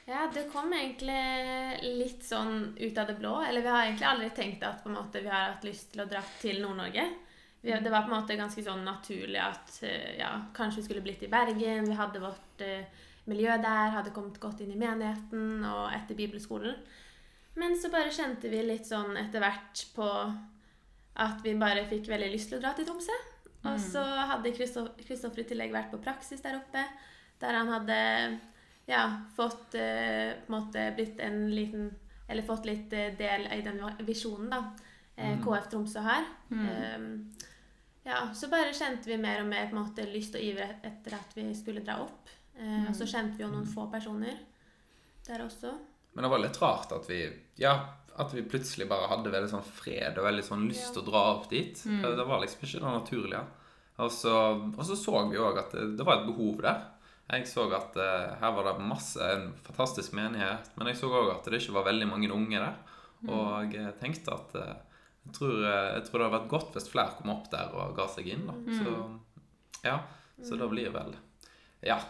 Ja, 0.07 0.27
det 0.35 0.49
kom 0.51 0.73
egentlig 0.75 1.93
litt 1.99 2.25
sånn 2.27 2.73
ut 2.79 2.99
av 2.99 3.07
det 3.11 3.19
blå. 3.21 3.37
Eller 3.47 3.63
vi 3.63 3.71
har 3.71 3.85
egentlig 3.87 4.09
aldri 4.09 4.31
tenkt 4.35 4.65
at 4.67 4.87
måte, 4.91 5.23
vi 5.23 5.31
har 5.31 5.53
hatt 5.53 5.67
lyst 5.67 5.93
til 5.93 6.03
å 6.05 6.09
dra 6.11 6.23
til 6.41 6.63
Nord-Norge. 6.63 7.07
Det 7.63 7.91
var 7.91 8.03
på 8.03 8.11
en 8.11 8.17
måte 8.17 8.39
ganske 8.39 8.65
sånn 8.67 8.83
naturlig 8.83 9.39
at 9.39 9.77
eh, 9.87 10.17
ja, 10.19 10.33
kanskje 10.55 10.81
vi 10.81 10.87
skulle 10.89 11.05
blitt 11.05 11.23
i 11.23 11.31
Bergen. 11.31 11.87
Vi 11.87 11.99
hadde 11.99 12.23
vårt 12.23 12.65
eh, 12.67 12.89
miljø 13.31 13.55
der, 13.63 13.95
hadde 13.95 14.15
kommet 14.15 14.41
godt 14.43 14.65
inn 14.65 14.75
i 14.75 14.81
menigheten 14.81 15.63
og 15.71 15.93
etter 15.95 16.19
bibelskolen. 16.19 16.75
Men 17.55 17.77
så 17.79 17.93
bare 17.93 18.11
kjente 18.11 18.51
vi 18.51 18.65
litt 18.67 18.89
sånn 18.89 19.15
etter 19.21 19.45
hvert 19.45 19.85
på 19.95 20.09
at 21.23 21.45
vi 21.45 21.55
bare 21.61 21.87
fikk 21.87 22.11
veldig 22.11 22.33
lyst 22.33 22.51
til 22.51 22.59
å 22.59 22.65
dra 22.65 22.73
til 22.75 22.89
Tromsø. 22.89 23.15
Og 23.63 23.79
så 23.81 24.03
hadde 24.03 24.53
Kristoffer 24.57 25.43
i 25.43 25.47
tillegg 25.47 25.75
vært 25.75 25.93
på 25.93 26.01
praksis 26.03 26.43
der 26.43 26.59
oppe, 26.59 26.83
der 27.43 27.59
han 27.59 27.71
hadde 27.71 27.99
ja, 28.91 29.05
fått 29.37 29.77
eh, 29.79 30.35
på 30.43 30.51
en 30.51 30.57
måte 30.57 30.89
blitt 30.97 31.21
en 31.23 31.45
liten 31.55 31.91
Eller 32.29 32.43
fått 32.47 32.67
litt 32.67 32.93
eh, 32.97 33.13
del 33.19 33.47
i 33.53 33.61
den 33.63 33.81
visjonen 34.07 34.51
da 34.51 34.61
eh, 35.17 35.39
KF 35.43 35.69
Tromsø 35.71 36.01
har. 36.01 36.25
Um, 36.97 37.09
ja, 38.03 38.35
så 38.35 38.49
bare 38.51 38.73
kjente 38.75 39.11
vi 39.11 39.19
mer 39.21 39.43
og 39.43 39.51
mer 39.51 39.69
på 39.69 39.77
en 39.77 39.83
måte 39.83 40.07
lyst 40.11 40.35
og 40.39 40.43
iver 40.43 40.79
etter 40.83 41.15
at 41.19 41.35
vi 41.37 41.45
skulle 41.55 41.85
dra 41.85 42.01
opp. 42.03 42.31
Eh, 42.57 42.89
Og 42.89 42.97
så 42.97 43.07
kjente 43.07 43.37
vi 43.37 43.45
jo 43.45 43.51
noen 43.53 43.69
få 43.69 43.87
personer 43.93 44.39
der 45.27 45.45
også. 45.45 45.75
Men 46.15 46.25
det 46.27 46.31
var 46.33 46.43
litt 46.43 46.63
rart 46.63 46.93
at 46.93 47.07
vi 47.11 47.21
Ja, 47.61 47.77
at 48.21 48.33
vi 48.35 48.45
plutselig 48.45 48.89
bare 48.91 49.09
hadde 49.11 49.33
veldig 49.33 49.51
sånn 49.51 49.65
fred 49.65 50.19
og 50.21 50.27
veldig 50.27 50.45
sånn 50.45 50.69
lyst 50.69 50.93
til 50.93 51.03
å 51.03 51.09
dra 51.09 51.23
opp 51.35 51.49
dit. 51.51 51.79
Det 51.85 52.15
det 52.19 52.27
var 52.29 52.43
liksom 52.43 52.67
ikke 52.67 52.83
det 52.83 52.95
naturlige. 52.97 53.43
Og 54.03 54.11
så, 54.13 54.35
og 54.73 54.83
så 54.89 54.97
så 54.99 55.23
vi 55.31 55.41
òg 55.41 55.61
at 55.61 55.75
det, 55.77 55.93
det 55.99 56.07
var 56.07 56.21
et 56.21 56.29
behov 56.29 56.63
der. 56.65 56.81
Jeg 57.33 57.47
så 57.49 57.65
at 57.73 57.97
uh, 57.97 58.33
her 58.41 58.55
var 58.57 58.67
det 58.69 58.85
masse, 58.85 59.17
en 59.25 59.53
fantastisk 59.65 60.13
menighet, 60.17 60.73
men 60.77 60.91
jeg 60.91 60.99
så 61.01 61.09
òg 61.09 61.31
at 61.33 61.47
det 61.49 61.63
ikke 61.63 61.77
var 61.79 61.87
veldig 61.89 62.09
mange 62.11 62.33
unge 62.35 62.61
der. 62.61 62.81
Og 63.31 63.77
jeg 63.77 63.95
tenkte 64.01 64.35
at 64.35 64.57
uh, 64.59 64.73
jeg 65.23 65.37
tror, 65.37 65.59
eh, 65.63 65.91
jeg 65.97 66.07
tror 66.07 66.19
det 66.19 66.25
hadde 66.27 66.35
vært 66.35 66.51
godt 66.51 66.77
hvis 66.77 66.89
flere 66.91 67.15
kom 67.19 67.31
opp 67.31 67.45
der 67.53 67.77
og 67.79 67.93
ga 67.95 68.09
seg 68.11 68.27
inn. 68.33 68.49
da. 68.49 68.57
Så 68.75 68.95
ja, 69.85 70.01
så 70.43 70.59
da 70.59 70.67
blir 70.71 70.91
vel 70.95 71.15
Ja. 71.87 72.01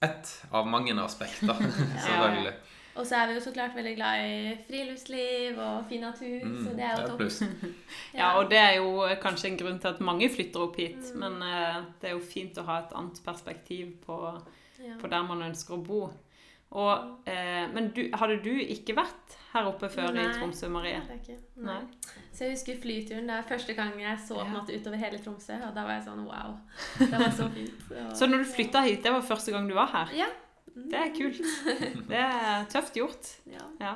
Ett 0.00 0.30
av 0.50 0.66
mange 0.66 0.94
aspekter, 1.02 1.54
selvfølgelig. 2.06 2.54
Og 2.96 3.06
så 3.06 3.16
er 3.20 3.26
vi 3.30 3.34
jo 3.34 3.40
så 3.40 3.52
klart 3.54 3.74
veldig 3.76 3.92
glad 3.96 4.24
i 4.26 4.54
friluftsliv 4.66 5.58
og 5.62 5.84
fin 5.88 6.00
natur, 6.00 6.40
Mm, 6.44 6.56
så 6.64 6.72
det 6.76 6.84
er 6.84 6.96
jo 7.02 7.08
topp. 7.08 7.20
ja. 8.14 8.18
Ja, 8.18 8.30
og 8.38 8.50
det 8.50 8.58
er 8.58 8.72
jo 8.80 9.04
kanskje 9.22 9.48
en 9.52 9.56
grunn 9.60 9.78
til 9.78 9.88
at 9.88 10.00
mange 10.00 10.28
flytter 10.30 10.60
opp 10.64 10.76
hit. 10.76 11.12
Men 11.14 11.38
uh, 11.42 11.84
det 12.02 12.10
er 12.10 12.16
jo 12.16 12.20
fint 12.24 12.58
å 12.58 12.64
ha 12.66 12.80
et 12.82 12.92
annet 12.98 13.22
perspektiv 13.24 13.94
på, 14.06 14.18
Ja. 14.80 14.96
på 15.00 15.06
der 15.12 15.22
man 15.22 15.42
ønsker 15.42 15.74
å 15.76 15.84
bo. 15.84 16.10
Og, 16.70 16.98
uh, 17.26 17.64
men 17.74 17.88
du, 17.94 18.04
hadde 18.14 18.36
du 18.44 18.52
ikke 18.62 18.94
vært 18.94 19.36
her 19.52 19.66
oppe 19.66 19.88
før 19.90 20.14
i 20.16 20.26
Tromsø, 20.36 20.68
Marie? 20.70 21.00
det 21.06 21.16
er 21.16 21.22
ikke. 21.22 21.38
Nei. 21.56 21.78
Nei. 21.80 22.18
Så 22.32 22.44
jeg 22.44 22.52
husker 22.54 22.76
flyturen. 22.82 23.26
Det 23.26 23.34
er 23.38 23.48
første 23.48 23.74
gang 23.74 23.96
jeg 24.00 24.18
så 24.26 24.34
på 24.38 24.44
en 24.44 24.52
Ja. 24.52 24.60
måte 24.60 24.76
utover 24.78 24.96
hele 25.02 25.18
Tromsø, 25.18 25.56
og 25.66 25.74
da 25.74 25.82
var 25.86 25.96
jeg 25.98 26.04
sånn 26.10 26.22
wow. 26.26 26.54
Det 26.98 27.10
var 27.18 27.30
så 27.30 27.48
fint. 27.54 27.90
Og- 27.90 28.14
Så 28.18 28.26
når 28.30 28.38
du 28.44 28.52
flytta 28.54 28.80
hit, 28.86 29.02
det 29.02 29.12
var 29.12 29.20
første 29.22 29.50
gang 29.52 29.68
du 29.68 29.74
var 29.74 29.86
her? 29.94 30.14
Ja. 30.24 30.26
Det 30.74 30.98
er 30.98 31.12
kult. 31.16 31.40
Det 32.08 32.20
er 32.20 32.66
tøft 32.72 32.96
gjort. 32.98 33.34
ja. 33.56 33.66
Ja. 33.80 33.94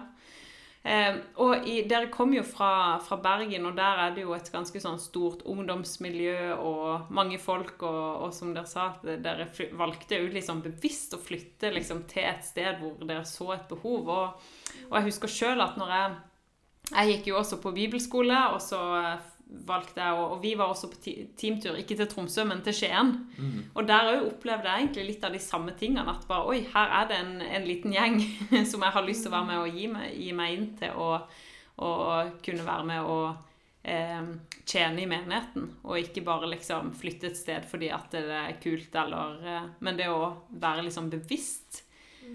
Eh, 0.85 1.15
og 1.41 1.65
i, 1.65 1.79
dere 1.89 2.11
kom 2.13 2.35
jo 2.37 2.43
fra, 2.45 2.99
fra 3.01 3.17
Bergen, 3.25 3.65
og 3.65 3.77
der 3.79 4.03
er 4.03 4.11
det 4.13 4.27
jo 4.27 4.35
et 4.37 4.51
ganske 4.53 4.83
sånn 4.83 4.99
stort 5.01 5.41
ungdomsmiljø 5.49 6.59
og 6.59 7.13
mange 7.15 7.39
folk, 7.41 7.79
og, 7.89 8.27
og 8.27 8.35
som 8.37 8.53
dere 8.53 8.69
sa, 8.69 8.91
dere 9.01 9.49
valgte 9.81 10.21
jo 10.21 10.29
liksom 10.35 10.61
bevisst 10.67 11.17
å 11.17 11.23
flytte 11.25 11.73
liksom, 11.73 12.05
til 12.11 12.29
et 12.29 12.45
sted 12.45 12.83
hvor 12.83 13.01
dere 13.01 13.25
så 13.25 13.55
et 13.57 13.65
behov. 13.71 14.13
Og, 14.13 14.51
og 14.91 14.99
jeg 14.99 15.09
husker 15.09 15.37
sjøl 15.39 15.65
at 15.65 15.81
når 15.81 15.99
jeg 15.99 16.15
Jeg 16.93 17.09
gikk 17.09 17.29
jo 17.31 17.37
også 17.39 17.57
på 17.63 17.71
bibelskole, 17.73 18.37
og 18.53 18.59
så 18.61 18.79
eh, 18.99 19.29
valgte 19.47 20.01
jeg 20.01 20.19
og, 20.19 20.33
Og 20.33 20.43
vi 20.43 20.55
var 20.59 20.73
også 20.73 20.91
på 20.91 21.01
teamtur, 21.39 21.77
ikke 21.79 21.97
til 21.99 22.09
Tromsø, 22.11 22.45
men 22.49 22.63
til 22.65 22.75
Skien. 22.75 23.13
Og 23.75 23.87
der 23.89 24.11
òg 24.15 24.29
opplevde 24.33 24.69
jeg 24.69 24.85
egentlig 24.85 25.07
litt 25.07 25.25
av 25.25 25.33
de 25.33 25.43
samme 25.43 25.75
tingene. 25.79 26.07
At 26.11 26.27
bare 26.29 26.49
oi, 26.51 26.61
her 26.75 26.95
er 27.01 27.09
det 27.11 27.21
en, 27.21 27.35
en 27.43 27.69
liten 27.69 27.95
gjeng 27.95 28.21
som 28.71 28.83
jeg 28.83 28.97
har 28.97 29.07
lyst 29.07 29.27
til 29.27 29.33
å 29.33 29.37
være 29.37 29.51
med 29.53 29.63
og 29.63 29.79
gi 29.79 29.89
meg, 29.93 30.13
gi 30.19 30.33
meg 30.37 30.57
inn 30.57 30.69
til. 30.81 30.99
Og, 30.99 31.41
og 31.85 32.37
kunne 32.45 32.67
være 32.67 32.89
med 32.91 33.09
og 33.15 33.27
eh, 33.83 34.29
tjene 34.65 35.05
i 35.05 35.09
menigheten. 35.11 35.71
Og 35.85 35.99
ikke 36.01 36.25
bare 36.27 36.51
liksom 36.51 36.93
flytte 36.99 37.31
et 37.33 37.41
sted 37.41 37.67
fordi 37.69 37.91
at 37.95 38.15
det 38.15 38.27
er 38.41 38.61
kult, 38.63 38.95
eller 39.05 39.43
eh, 39.45 39.73
Men 39.81 39.99
det 40.01 40.11
å 40.13 40.31
være 40.51 40.87
liksom 40.89 41.11
bevisst. 41.13 41.85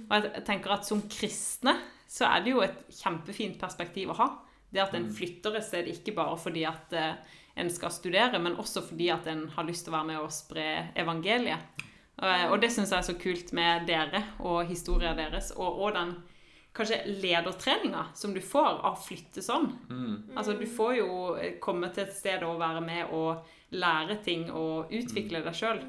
Og 0.07 0.13
jeg, 0.13 0.29
jeg 0.35 0.45
tenker 0.45 0.77
at 0.77 0.85
som 0.85 1.01
kristne 1.09 1.75
så 2.09 2.25
er 2.25 2.41
det 2.41 2.53
jo 2.55 2.61
et 2.65 2.77
kjempefint 2.99 3.59
perspektiv 3.61 4.13
å 4.13 4.17
ha. 4.17 4.29
Det 4.69 4.81
at 4.83 4.95
en 4.97 5.09
flytter 5.13 5.57
et 5.57 5.65
sted 5.65 5.89
ikke 5.89 6.13
bare 6.17 6.37
fordi 6.39 6.65
at 6.69 6.95
eh, 6.97 7.37
en 7.59 7.69
skal 7.73 7.91
studere, 7.91 8.39
men 8.39 8.57
også 8.61 8.83
fordi 8.87 9.09
at 9.13 9.27
en 9.27 9.47
har 9.55 9.67
lyst 9.67 9.85
til 9.85 9.93
å 9.93 9.97
være 9.97 10.09
med 10.11 10.21
og 10.21 10.33
spre 10.33 10.67
evangeliet. 10.99 11.85
Og, 12.19 12.51
og 12.53 12.57
det 12.61 12.71
syns 12.73 12.91
jeg 12.91 12.99
er 12.99 13.07
så 13.07 13.15
kult 13.19 13.53
med 13.55 13.87
dere 13.87 14.23
og 14.43 14.67
historien 14.69 15.17
deres, 15.17 15.53
og, 15.55 15.79
og 15.79 15.95
den 15.95 16.13
kanskje 16.75 16.99
ledertreninga 17.07 18.05
som 18.15 18.33
du 18.35 18.41
får 18.45 18.79
av 18.85 18.93
å 18.93 19.01
flytte 19.01 19.41
sånn. 19.43 19.71
Altså, 20.37 20.53
du 20.59 20.67
får 20.69 20.93
jo 20.99 21.09
komme 21.63 21.89
til 21.95 22.05
et 22.05 22.15
sted 22.15 22.43
og 22.47 22.59
være 22.61 22.83
med 22.85 23.15
og 23.15 23.47
lære 23.75 24.19
ting 24.25 24.49
og 24.51 24.93
utvikle 24.93 25.41
deg 25.45 25.57
sjøl. 25.57 25.81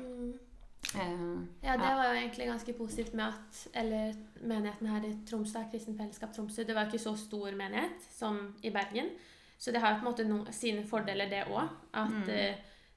Eh, 0.94 1.42
Ja, 1.62 1.76
det 1.76 1.90
var 1.96 2.06
jo 2.08 2.20
egentlig 2.20 2.46
ganske 2.48 2.72
positivt 2.72 3.14
med 3.14 3.24
at 3.24 3.68
eller 3.74 4.14
menigheten 4.42 4.86
her 4.90 5.04
i 5.06 5.12
Tromsø, 5.28 5.58
Kristen 5.70 5.96
Fellesskap 5.98 6.32
Tromsø, 6.34 6.64
det 6.66 6.74
var 6.74 6.86
ikke 6.88 6.98
så 6.98 7.12
stor 7.16 7.50
menighet 7.56 8.00
som 8.16 8.54
i 8.62 8.70
Bergen. 8.70 9.10
Så 9.58 9.70
det 9.72 9.80
har 9.80 9.92
jo 9.94 10.00
på 10.00 10.06
en 10.06 10.12
måte 10.12 10.24
no, 10.28 10.44
sine 10.50 10.86
fordeler, 10.88 11.28
det 11.30 11.44
òg. 11.46 11.68
At 11.94 12.10
Mm. 12.10 12.22
uh, 12.22 12.54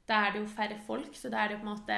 da 0.08 0.14
er 0.14 0.32
det 0.32 0.40
jo 0.42 0.46
færre 0.48 0.78
folk, 0.88 1.16
så 1.16 1.30
da 1.30 1.38
er 1.44 1.48
det 1.48 1.58
jo 1.58 1.64
på 1.64 1.70
en 1.70 1.76
måte 1.78 1.98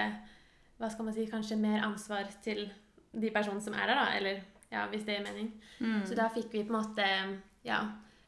hva 0.79 0.89
skal 0.91 1.05
man 1.05 1.13
si, 1.13 1.25
kanskje 1.25 1.55
mer 1.57 1.83
ansvar 1.85 2.25
til 2.43 2.71
de 3.13 3.29
personene 3.31 3.61
som 3.61 3.73
er 3.73 3.87
der, 3.87 3.95
da. 3.95 4.17
Eller 4.17 4.41
ja, 4.71 4.87
hvis 4.87 5.05
det 5.05 5.15
gir 5.17 5.23
mening. 5.23 5.53
mm. 5.79 6.05
Så 6.05 6.15
da 6.15 6.27
fikk 6.27 6.51
vi 6.53 6.63
på 6.63 6.73
en 6.75 6.81
måte 6.81 7.05
ja, 7.63 7.79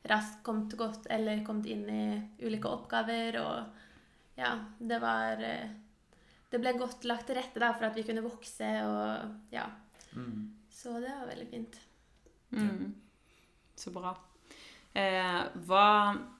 raskt 0.09 0.43
kommet 0.43 0.77
godt 0.77 1.07
eller 1.09 1.43
kommet 1.43 1.65
inn 1.65 1.89
i 1.89 2.45
ulike 2.45 2.69
oppgaver, 2.69 3.39
og 3.41 3.65
ja, 4.37 4.53
det 4.79 5.01
var 5.01 5.41
eh, 5.43 5.67
Det 6.47 6.61
ble 6.63 6.73
godt 6.79 7.03
lagt 7.09 7.27
til 7.27 7.37
rette 7.39 7.59
da, 7.59 7.73
for 7.75 7.89
at 7.89 7.97
vi 7.97 8.05
kunne 8.07 8.23
vokse 8.23 8.69
og 8.87 9.51
ja. 9.53 9.65
Mm. 10.15 10.47
Så 10.71 10.95
det 11.03 11.11
var 11.11 11.27
veldig 11.27 11.49
fint. 11.51 11.75
Mm. 12.55 12.93
Så 13.75 13.91
bra. 13.93 14.13
Eh, 14.97 15.41
hva, 15.67 15.87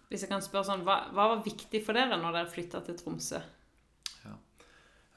hvis 0.08 0.24
jeg 0.24 0.32
kan 0.32 0.46
spørre 0.46 0.70
sånn, 0.70 0.86
hva, 0.88 1.02
hva 1.12 1.32
var 1.34 1.46
viktig 1.46 1.84
for 1.86 1.98
dere 1.98 2.18
når 2.18 2.40
dere 2.40 2.52
flytta 2.54 2.82
til 2.86 2.98
Tromsø? 3.00 3.44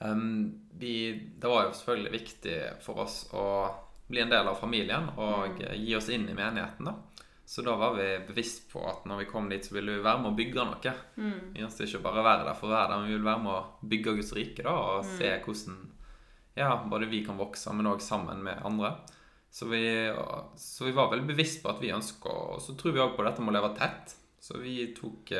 Um, 0.03 0.61
vi, 0.79 1.13
det 1.37 1.49
var 1.49 1.67
jo 1.67 1.73
selvfølgelig 1.77 2.13
viktig 2.15 2.57
for 2.81 3.03
oss 3.03 3.27
å 3.37 3.45
bli 4.09 4.23
en 4.23 4.31
del 4.33 4.49
av 4.49 4.57
familien 4.57 5.11
og 5.13 5.61
mm. 5.61 5.75
gi 5.77 5.97
oss 5.99 6.09
inn 6.09 6.25
i 6.25 6.37
menigheten. 6.37 6.89
da. 6.89 6.95
Så 7.51 7.65
da 7.67 7.73
var 7.75 7.97
vi 7.97 8.05
bevisst 8.29 8.69
på 8.71 8.83
at 8.87 9.07
når 9.11 9.25
vi 9.25 9.31
kom 9.31 9.49
dit, 9.51 9.65
så 9.67 9.75
ville 9.75 9.97
vi 9.97 10.05
være 10.05 10.23
med 10.23 10.31
å 10.31 10.37
bygge 10.39 10.67
noe. 10.69 10.93
Mm. 11.19 11.39
Ønsket 11.65 11.89
ikke 11.89 12.05
bare 12.05 12.23
være 12.23 12.45
der 12.47 12.59
for 12.59 12.71
å 12.71 12.77
være 12.77 12.93
der, 12.93 13.01
men 13.01 13.11
vi 13.11 13.17
vil 13.17 13.27
være 13.27 13.43
med 13.43 13.55
å 13.57 13.89
bygge 13.91 14.15
Guds 14.21 14.31
rike 14.37 14.67
da, 14.67 14.75
og 14.79 15.09
se 15.17 15.33
hvordan 15.43 15.81
ja, 16.61 16.69
både 16.93 17.09
vi 17.11 17.25
kan 17.27 17.41
vokse, 17.41 17.73
men 17.75 17.91
òg 17.91 18.05
sammen 18.07 18.45
med 18.47 18.63
andre. 18.67 18.93
Så 19.51 19.67
vi, 19.67 19.83
så 20.63 20.87
vi 20.87 20.95
var 20.95 21.11
veldig 21.11 21.27
bevisst 21.33 21.65
på 21.65 21.73
at 21.73 21.81
vi 21.83 21.91
ønsker 21.91 22.31
Og 22.31 22.61
så 22.63 22.77
tror 22.79 22.95
vi 22.95 23.01
òg 23.03 23.17
på 23.17 23.25
dette 23.27 23.43
med 23.43 23.51
å 23.51 23.57
leve 23.57 23.73
tett. 23.81 24.15
Så 24.39 24.61
vi 24.63 24.77
tok, 24.95 25.33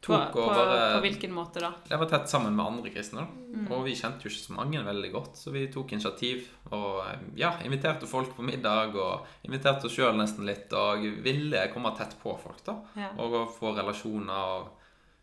eh, 0.00 0.06
På, 0.06 0.32
på, 0.32 0.46
bare 0.46 0.94
på 0.94 1.00
hvilken 1.04 1.32
måte 1.34 1.60
da? 1.60 1.72
Jeg 1.90 1.98
var 1.98 2.06
tett 2.08 2.28
sammen 2.30 2.54
med 2.56 2.66
andre 2.66 2.90
kristne. 2.94 3.26
da. 3.26 3.74
Og 3.74 3.84
vi 3.84 3.94
kjente 3.98 4.22
jo 4.24 4.30
ikke 4.30 4.46
så 4.46 4.54
mange 4.54 4.84
veldig 4.84 5.12
godt, 5.12 5.36
så 5.36 5.50
vi 5.52 5.66
tok 5.72 5.92
initiativ 5.92 6.46
og 6.70 7.00
eh, 7.06 7.18
ja, 7.36 7.52
inviterte 7.64 8.06
folk 8.06 8.34
på 8.36 8.42
middag 8.46 8.94
og 8.96 9.26
inviterte 9.44 9.86
oss 9.86 9.92
sjøl 9.96 10.16
nesten 10.16 10.46
litt 10.46 10.72
og 10.72 11.02
ville 11.24 11.64
komme 11.74 11.94
tett 11.98 12.14
på 12.22 12.36
folk. 12.38 12.62
da. 12.64 12.76
Ja. 12.96 13.10
Og 13.18 13.50
få 13.58 13.74
relasjoner. 13.76 14.34
og 14.34 14.74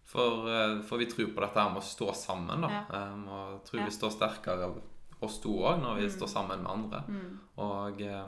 for, 0.05 0.46
eh, 0.51 0.82
for 0.86 0.98
vi 1.01 1.05
tror 1.10 1.32
på 1.34 1.41
dette 1.41 1.60
her 1.60 1.70
med 1.74 1.82
å 1.82 1.86
stå 1.86 2.12
sammen. 2.13 2.62
da. 2.62 2.70
Ja. 2.70 2.84
Um, 3.13 3.27
og 3.27 3.63
tror 3.65 3.79
Ja. 3.79 3.86
vi 3.86 3.91
står 3.91 4.12
sterkere 4.12 4.74
oss 5.22 5.39
to 5.41 5.50
òg 5.50 5.82
når 5.82 5.96
vi 5.96 6.03
Mm. 6.05 6.12
står 6.20 6.27
sammen 6.27 6.62
med 6.62 6.72
andre. 6.72 7.03
Mm. 7.08 7.39
Og, 7.58 8.01
eh, 8.01 8.25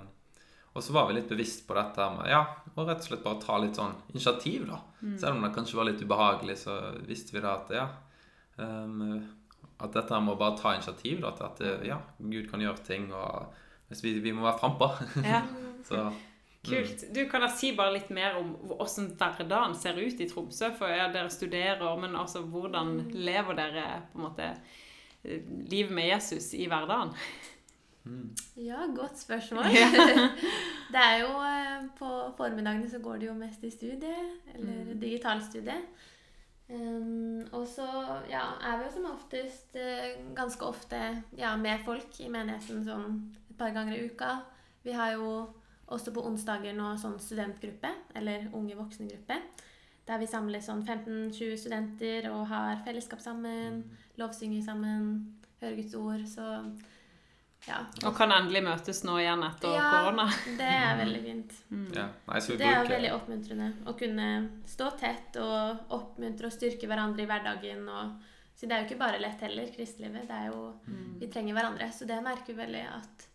og 0.76 0.82
så 0.82 0.92
var 0.94 1.08
vi 1.08 1.14
litt 1.14 1.30
bevisst 1.30 1.68
på 1.68 1.76
dette 1.76 1.98
med 2.18 2.28
ja, 2.30 2.46
og 2.76 2.88
rett 2.88 2.98
og 2.98 3.04
slett 3.04 3.24
bare 3.24 3.42
ta 3.42 3.58
litt 3.58 3.76
sånn 3.76 3.94
initiativ, 4.14 4.68
da. 4.68 4.80
Mm. 5.02 5.18
Selv 5.18 5.36
om 5.36 5.44
det 5.46 5.54
kanskje 5.54 5.78
var 5.78 5.90
litt 5.90 6.02
ubehagelig, 6.02 6.58
så 6.64 6.78
visste 7.06 7.36
vi 7.36 7.44
da 7.44 7.54
at 7.60 7.74
ja 7.76 7.84
um, 8.58 9.20
At 9.78 9.94
dette 9.94 10.22
med 10.26 10.40
bare 10.40 10.58
ta 10.58 10.74
initiativ, 10.74 11.20
da, 11.22 11.36
at 11.46 11.62
eh, 11.62 11.84
ja, 11.86 12.00
Gud 12.18 12.48
kan 12.50 12.64
gjøre 12.64 12.82
ting, 12.88 13.12
og 13.14 13.54
vi, 14.02 14.16
vi 14.24 14.34
må 14.34 14.48
være 14.48 14.58
frampå. 14.58 14.88
Ja, 15.22 15.44
så 15.90 16.08
kult. 16.66 17.04
Du, 17.14 17.22
Kan 17.30 17.46
jeg 17.46 17.56
si 17.60 17.70
bare 17.78 17.94
litt 17.94 18.10
mer 18.14 18.40
om 18.40 18.56
hvordan 18.72 19.12
hverdagen 19.20 19.76
ser 19.78 20.00
ut 20.02 20.24
i 20.24 20.28
Tromsø? 20.30 20.72
For 20.80 20.90
ja, 20.90 21.12
dere 21.14 21.30
studerer, 21.30 21.86
men 22.02 22.18
altså 22.18 22.42
hvordan 22.42 22.98
lever 23.14 23.60
dere 23.60 23.86
på 24.10 24.18
en 24.18 24.26
måte 24.26 24.50
eh, 24.50 25.46
livet 25.70 25.94
med 25.94 26.10
Jesus 26.10 26.54
i 26.58 26.66
hverdagen? 26.72 27.14
Ja, 28.58 28.86
godt 28.96 29.20
spørsmål. 29.20 29.64
Det 30.94 31.00
er 31.04 31.18
jo 31.22 31.32
eh, 31.44 31.88
På 32.00 32.10
formiddagene 32.38 32.90
så 32.90 33.00
går 33.04 33.18
det 33.22 33.28
jo 33.28 33.34
mest 33.34 33.64
i 33.64 33.70
studie, 33.74 34.16
eller 34.56 34.86
Mm. 34.94 35.00
digitalstudie. 35.02 35.76
Um, 36.70 37.46
og 37.56 37.68
så 37.68 37.86
ja, 38.30 38.42
er 38.60 38.78
vi 38.78 38.84
jo 38.88 38.92
som 38.98 39.06
oftest 39.14 39.76
eh, 39.80 40.18
ganske 40.36 40.66
ofte 40.68 41.00
ja, 41.38 41.54
med 41.56 41.80
folk 41.86 42.18
i 42.20 42.28
menigheten 42.28 42.82
sånn 42.84 43.14
et 43.50 43.56
par 43.58 43.72
ganger 43.72 43.96
i 43.96 44.10
uka. 44.10 44.34
Vi 44.84 44.92
har 44.92 45.14
jo 45.16 45.30
også 45.88 46.12
på 46.12 46.26
onsdager 46.28 46.76
nå 46.76 46.90
sånn 47.00 47.16
studentgruppe, 47.24 47.94
eller 48.20 48.50
unge 48.54 48.76
voksne-gruppe. 48.76 49.38
Der 50.08 50.20
vi 50.20 50.28
samler 50.28 50.60
sånn 50.64 50.84
15-20 50.84 51.56
studenter 51.60 52.28
og 52.34 52.46
har 52.52 52.82
fellesskap 52.84 53.24
sammen, 53.24 53.84
lovsynger 54.20 54.62
sammen, 54.64 55.08
hører 55.62 55.80
Guds 55.80 55.96
ord. 55.96 56.28
Så 56.28 56.44
ja. 57.68 57.80
Og 58.06 58.14
kan 58.16 58.32
endelig 58.32 58.62
møtes 58.64 59.04
nå 59.04 59.18
igjen 59.20 59.44
etter 59.44 59.74
Ja. 59.76 59.88
korona. 59.92 60.26
Det 60.58 60.68
er 60.78 60.98
veldig 61.02 61.22
fint. 61.24 61.54
ja. 61.96 62.08
Nei, 62.28 62.40
Det 62.40 62.62
er 62.62 62.86
veldig 62.88 63.14
oppmuntrende 63.16 63.70
å 63.86 63.94
kunne 63.98 64.28
stå 64.66 64.92
tett 65.00 65.36
og 65.42 65.92
oppmuntre 65.98 66.46
og 66.48 66.54
styrke 66.56 66.88
hverandre 66.88 67.24
i 67.24 67.30
hverdagen. 67.30 67.88
Og, 67.90 68.22
så 68.56 68.68
det 68.68 68.72
er 68.78 68.84
jo 68.84 68.90
ikke 68.90 69.00
bare 69.00 69.20
lett 69.20 69.42
heller, 69.42 69.68
kristelivet. 69.76 70.28
Det 70.28 70.38
er 70.38 70.48
jo, 70.52 70.74
Vi 71.20 71.28
trenger 71.28 71.54
hverandre. 71.58 71.92
Så 71.92 72.06
det 72.08 72.22
merker 72.24 72.54
vi 72.54 72.62
veldig 72.62 72.86
at 72.94 73.28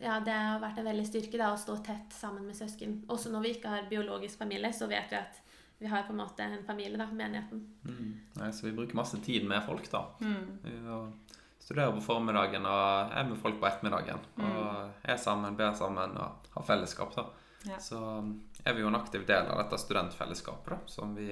ja, 0.00 0.18
det 0.24 0.32
har 0.32 0.60
vært 0.62 0.78
en 0.80 0.86
veldig 0.88 1.06
styrke 1.06 1.36
da, 1.38 1.50
å 1.52 1.58
stå 1.60 1.76
tett 1.84 2.12
sammen 2.16 2.46
med 2.46 2.56
søsken. 2.56 3.04
Også 3.12 3.30
når 3.30 3.42
vi 3.44 3.50
ikke 3.54 3.68
har 3.68 3.88
biologisk 3.90 4.38
familie, 4.38 4.72
så 4.72 4.88
vet 4.88 5.10
vi 5.12 5.16
at 5.16 5.40
vi 5.80 5.86
har 5.88 6.02
på 6.06 6.12
en 6.12 6.20
måte 6.20 6.40
en 6.44 6.64
familie, 6.64 6.96
da, 6.96 7.06
menigheten. 7.06 7.60
Mm. 7.84 8.20
Nei, 8.36 8.48
så 8.52 8.66
vi 8.66 8.72
bruker 8.76 8.96
masse 8.96 9.16
tid 9.24 9.44
med 9.48 9.62
folk, 9.64 9.86
da. 9.92 10.02
Mm. 10.20 10.58
Og 10.92 11.36
studerer 11.70 11.92
på 11.94 12.00
formiddagen 12.02 12.64
og 12.66 13.12
er 13.14 13.28
med 13.28 13.38
folk 13.38 13.60
på 13.60 13.68
ettermiddagen. 13.68 14.24
Og 14.42 15.06
er 15.06 15.18
sammen, 15.22 15.54
ber 15.54 15.76
sammen 15.78 16.16
og 16.18 16.48
har 16.56 16.64
fellesskap, 16.66 17.14
da. 17.14 17.28
Ja. 17.68 17.76
Så 17.78 18.00
um, 18.00 18.32
er 18.64 18.74
vi 18.74 18.82
jo 18.82 18.88
en 18.90 18.98
aktiv 18.98 19.22
del 19.28 19.46
av 19.46 19.60
dette 19.60 19.78
studentfellesskapet, 19.78 20.72
da, 20.72 20.90
som 20.90 21.14
vi 21.14 21.28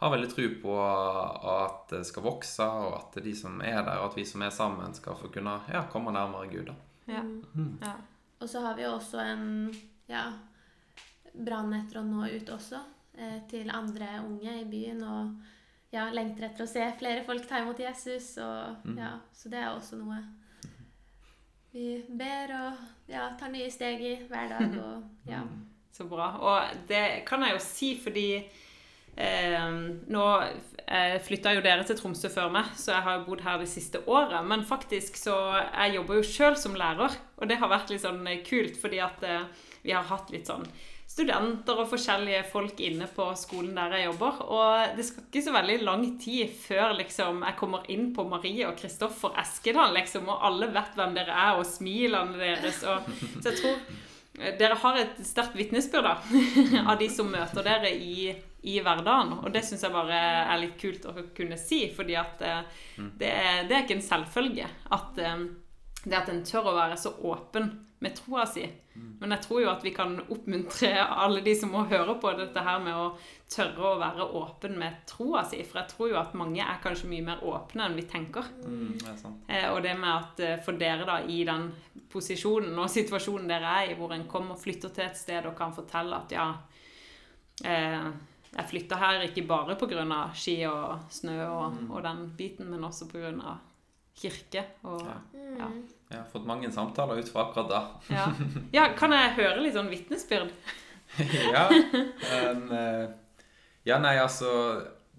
har 0.00 0.12
veldig 0.12 0.32
tro 0.32 0.48
på 0.64 0.74
at 0.82 1.94
det 1.94 2.02
skal 2.08 2.26
vokse, 2.26 2.66
og 2.66 2.98
at 2.98 3.20
de 3.22 3.36
som 3.38 3.62
er 3.62 3.78
der, 3.78 4.00
og 4.00 4.10
at 4.10 4.18
vi 4.18 4.26
som 4.26 4.42
er 4.42 4.50
sammen, 4.50 4.98
skal 4.98 5.14
få 5.20 5.30
kunne 5.30 5.60
ja, 5.70 5.86
komme 5.92 6.10
nærmere 6.16 6.50
Gud. 6.50 6.72
da. 6.72 6.76
Ja. 7.14 7.22
Mm. 7.22 7.78
ja. 7.84 7.94
Og 8.42 8.50
så 8.50 8.66
har 8.66 8.74
vi 8.74 8.82
jo 8.82 8.96
også 8.96 9.22
en 9.22 9.46
ja, 10.10 10.26
brann 11.32 11.70
etter 11.78 12.02
å 12.02 12.08
nå 12.08 12.26
ut 12.34 12.50
også 12.50 12.82
eh, 13.14 13.38
til 13.48 13.70
andre 13.70 14.16
unge 14.26 14.58
i 14.58 14.66
byen. 14.68 15.06
Og 15.06 15.54
ja, 15.92 16.08
lengter 16.12 16.48
etter 16.48 16.64
å 16.64 16.68
se 16.70 16.82
flere 16.98 17.22
folk 17.24 17.46
ta 17.48 17.60
imot 17.62 17.78
Jesus. 17.78 18.32
Og, 18.42 18.76
Mm. 18.84 18.98
ja, 18.98 19.12
så 19.32 19.48
det 19.52 19.58
er 19.62 19.70
også 19.74 19.96
noe 20.00 20.18
vi 21.76 21.98
ber 22.08 22.52
og 22.56 22.84
ja, 23.12 23.26
tar 23.38 23.50
nye 23.52 23.68
steg 23.70 24.00
i 24.00 24.14
hver 24.30 24.48
dag. 24.48 24.76
Og 24.86 25.28
ja. 25.28 25.42
Så 25.92 26.06
bra. 26.08 26.30
Og 26.40 26.86
det 26.88 27.02
kan 27.28 27.42
jeg 27.44 27.52
jo 27.56 27.60
si 27.64 27.90
fordi 28.00 28.28
eh, 29.16 29.66
nå 30.12 30.24
eh, 30.86 31.18
flytta 31.24 31.52
jo 31.56 31.62
dere 31.64 31.84
til 31.88 31.96
Tromsø 32.00 32.28
før 32.32 32.50
meg, 32.52 32.72
så 32.76 32.94
jeg 32.94 33.04
har 33.06 33.22
bodd 33.28 33.44
her 33.44 33.60
det 33.60 33.68
siste 33.72 34.00
året. 34.08 34.40
Men 34.48 34.64
faktisk 34.68 35.16
så 35.20 35.36
jeg 35.60 35.96
jobber 35.98 36.20
jo 36.20 36.26
sjøl 36.32 36.56
som 36.60 36.76
lærer, 36.76 37.16
og 37.36 37.48
det 37.48 37.58
har 37.60 37.72
vært 37.72 37.92
litt 37.92 38.04
sånn 38.04 38.24
kult 38.48 38.76
fordi 38.80 39.00
at 39.04 39.24
eh, 39.24 39.44
vi 39.84 39.92
har 39.96 40.04
hatt 40.08 40.32
litt 40.34 40.48
sånn 40.48 40.64
studenter 41.16 41.78
og 41.80 41.88
forskjellige 41.88 42.42
folk 42.50 42.80
inne 42.84 43.06
på 43.08 43.30
skolen 43.40 43.76
der 43.78 43.94
jeg 43.96 44.08
jobber. 44.10 44.40
Og 44.52 44.96
det 44.98 45.06
skal 45.08 45.24
ikke 45.24 45.44
så 45.46 45.54
veldig 45.54 45.76
lang 45.86 46.04
tid 46.20 46.50
før 46.60 46.92
liksom, 46.98 47.40
jeg 47.46 47.56
kommer 47.56 47.86
inn 47.92 48.10
på 48.16 48.26
Marie 48.28 48.66
og 48.68 48.76
Kristoffer 48.76 49.38
Eskedal, 49.40 49.94
liksom, 49.96 50.28
og 50.28 50.44
alle 50.44 50.68
vet 50.74 50.98
hvem 50.98 51.16
dere 51.16 51.38
er, 51.46 51.56
og 51.56 51.64
smilene 51.68 52.36
deres. 52.36 52.82
Og, 52.84 53.08
så 53.40 53.48
jeg 53.48 53.62
tror 53.62 53.80
eh, 54.42 54.52
dere 54.60 54.76
har 54.82 55.00
et 55.00 55.22
sterkt 55.24 55.56
vitnesbyrd 55.56 56.10
av 56.90 56.94
de 57.00 57.08
som 57.12 57.32
møter 57.32 57.64
dere 57.64 57.94
i, 57.96 58.28
i 58.68 58.76
hverdagen. 58.84 59.38
Og 59.40 59.48
det 59.56 59.64
syns 59.64 59.86
jeg 59.88 59.96
bare 59.96 60.20
er 60.42 60.60
litt 60.66 60.76
kult 60.82 61.08
å 61.08 61.16
kunne 61.36 61.56
si, 61.60 61.86
fordi 61.96 62.20
at 62.20 62.44
eh, 62.44 62.82
det, 63.16 63.32
er, 63.32 63.62
det 63.64 63.72
er 63.72 63.86
ikke 63.86 64.02
en 64.02 64.10
selvfølge 64.10 64.68
at 64.98 65.24
eh, 65.24 65.46
det 66.06 66.16
at 66.18 66.28
en 66.30 66.44
tør 66.46 66.70
å 66.70 66.76
være 66.76 66.96
så 67.00 67.10
åpen 67.26 67.72
med 68.04 68.12
troa 68.14 68.44
si. 68.46 68.62
Men 69.20 69.32
jeg 69.32 69.42
tror 69.44 69.60
jo 69.62 69.68
at 69.70 69.84
vi 69.84 69.90
kan 69.96 70.14
oppmuntre 70.32 70.90
alle 71.04 71.40
de 71.44 71.52
som 71.56 71.70
må 71.72 71.82
høre 71.88 72.14
på 72.20 72.30
dette 72.36 72.62
her 72.64 72.78
med 72.84 72.96
å 72.96 73.06
tørre 73.52 73.88
å 73.90 73.98
være 74.00 74.26
åpen 74.38 74.76
med 74.80 74.98
troa 75.08 75.42
si. 75.48 75.62
For 75.64 75.80
jeg 75.80 75.90
tror 75.92 76.10
jo 76.12 76.18
at 76.20 76.36
mange 76.36 76.60
er 76.64 76.80
kanskje 76.84 77.08
mye 77.10 77.24
mer 77.24 77.42
åpne 77.44 77.86
enn 77.88 77.96
vi 77.96 78.04
tenker. 78.08 78.48
Mm, 78.64 78.98
det. 79.00 79.16
Eh, 79.48 79.66
og 79.72 79.80
det 79.84 79.96
med 79.98 80.12
at 80.12 80.44
eh, 80.44 80.56
for 80.64 80.78
dere 80.80 81.08
da 81.08 81.18
i 81.24 81.42
den 81.48 81.70
posisjonen 82.12 82.76
og 82.78 82.92
situasjonen 82.92 83.48
dere 83.50 83.74
er 83.80 83.90
i, 83.92 83.98
hvor 83.98 84.12
en 84.14 84.28
kommer 84.28 84.56
og 84.56 84.62
flytter 84.62 84.92
til 84.96 85.08
et 85.08 85.20
sted 85.20 85.48
og 85.48 85.56
kan 85.58 85.74
fortelle 85.76 86.16
at 86.16 86.36
ja 86.36 86.48
eh, 87.64 88.10
Jeg 88.56 88.68
flytta 88.70 88.96
her 89.00 89.24
ikke 89.26 89.46
bare 89.48 89.74
pga. 89.76 90.20
ski 90.32 90.60
og 90.68 91.10
snø 91.12 91.40
og, 91.48 91.80
og 91.90 92.02
den 92.04 92.30
biten, 92.36 92.70
men 92.70 92.84
også 92.84 93.08
pga. 93.10 93.56
kirke. 94.16 94.64
Og, 94.84 95.02
Ja. 95.04 95.16
Ja. 95.58 95.68
Jeg 96.08 96.18
har 96.18 96.26
fått 96.30 96.46
mange 96.46 96.70
samtaler 96.72 97.18
ut 97.18 97.30
fra 97.32 97.46
akkurat 97.46 97.70
da. 97.70 97.80
Ja. 98.12 98.26
ja, 98.78 98.88
kan 98.98 99.14
jeg 99.14 99.34
høre 99.40 99.62
litt 99.62 99.74
sånn 99.76 99.90
vitnesbyrd? 99.90 100.52
ja. 101.54 101.64
em, 102.34 102.68
eh, 102.74 103.08
ja, 103.86 103.98
nei, 104.02 104.16
altså 104.18 104.50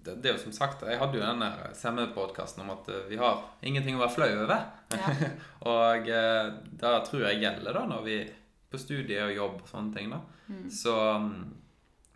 det, 0.04 0.18
det 0.22 0.30
er 0.30 0.34
jo 0.36 0.42
som 0.42 0.54
sagt, 0.54 0.84
Jeg 0.84 1.00
hadde 1.00 1.18
jo 1.18 1.24
denne 1.24 1.48
CME-podkasten 1.76 2.64
om 2.64 2.72
at 2.76 2.90
eh, 2.92 3.06
vi 3.10 3.20
har 3.20 3.44
ingenting 3.60 3.98
å 3.98 4.02
være 4.04 4.16
flau 4.16 4.30
over. 4.44 4.66
Ja. 4.94 5.30
og 5.72 6.08
da 6.08 6.92
det 6.96 7.06
tror 7.08 7.24
jeg 7.28 7.42
gjelder 7.44 7.80
da 7.80 7.86
når 7.88 8.04
vi 8.06 8.18
på 8.68 8.80
studie 8.80 9.22
og 9.24 9.32
jobb 9.36 9.62
og 9.62 9.70
sånne 9.70 9.96
ting. 9.96 10.12
da. 10.12 10.20
Så 10.72 10.92
mm, 11.24 11.32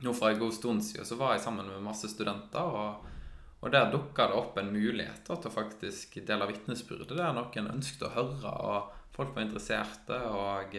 nå 0.05 0.13
for 0.17 0.33
en 0.33 0.41
god 0.41 0.55
stund 0.57 0.85
siden 0.85 1.09
så 1.09 1.17
var 1.21 1.37
jeg 1.37 1.45
sammen 1.45 1.69
med 1.69 1.85
masse 1.85 2.09
studenter. 2.13 2.61
og 2.61 3.12
og 3.63 3.71
der 3.71 3.93
dukka 3.93 4.27
det 4.27 4.35
opp 4.35 4.57
en 4.59 4.73
mulighet 4.75 5.29
da, 5.29 5.37
til 5.37 5.47
å 5.47 5.55
faktisk 5.55 6.17
dele 6.27 6.49
vitnesbyrdet 6.51 7.15
der 7.15 7.35
noen 7.37 7.71
ønsket 7.71 8.09
å 8.09 8.15
høre, 8.17 8.51
og 8.59 9.15
folk 9.15 9.37
var 9.37 9.47
interesserte. 9.47 10.19
Og 10.35 10.75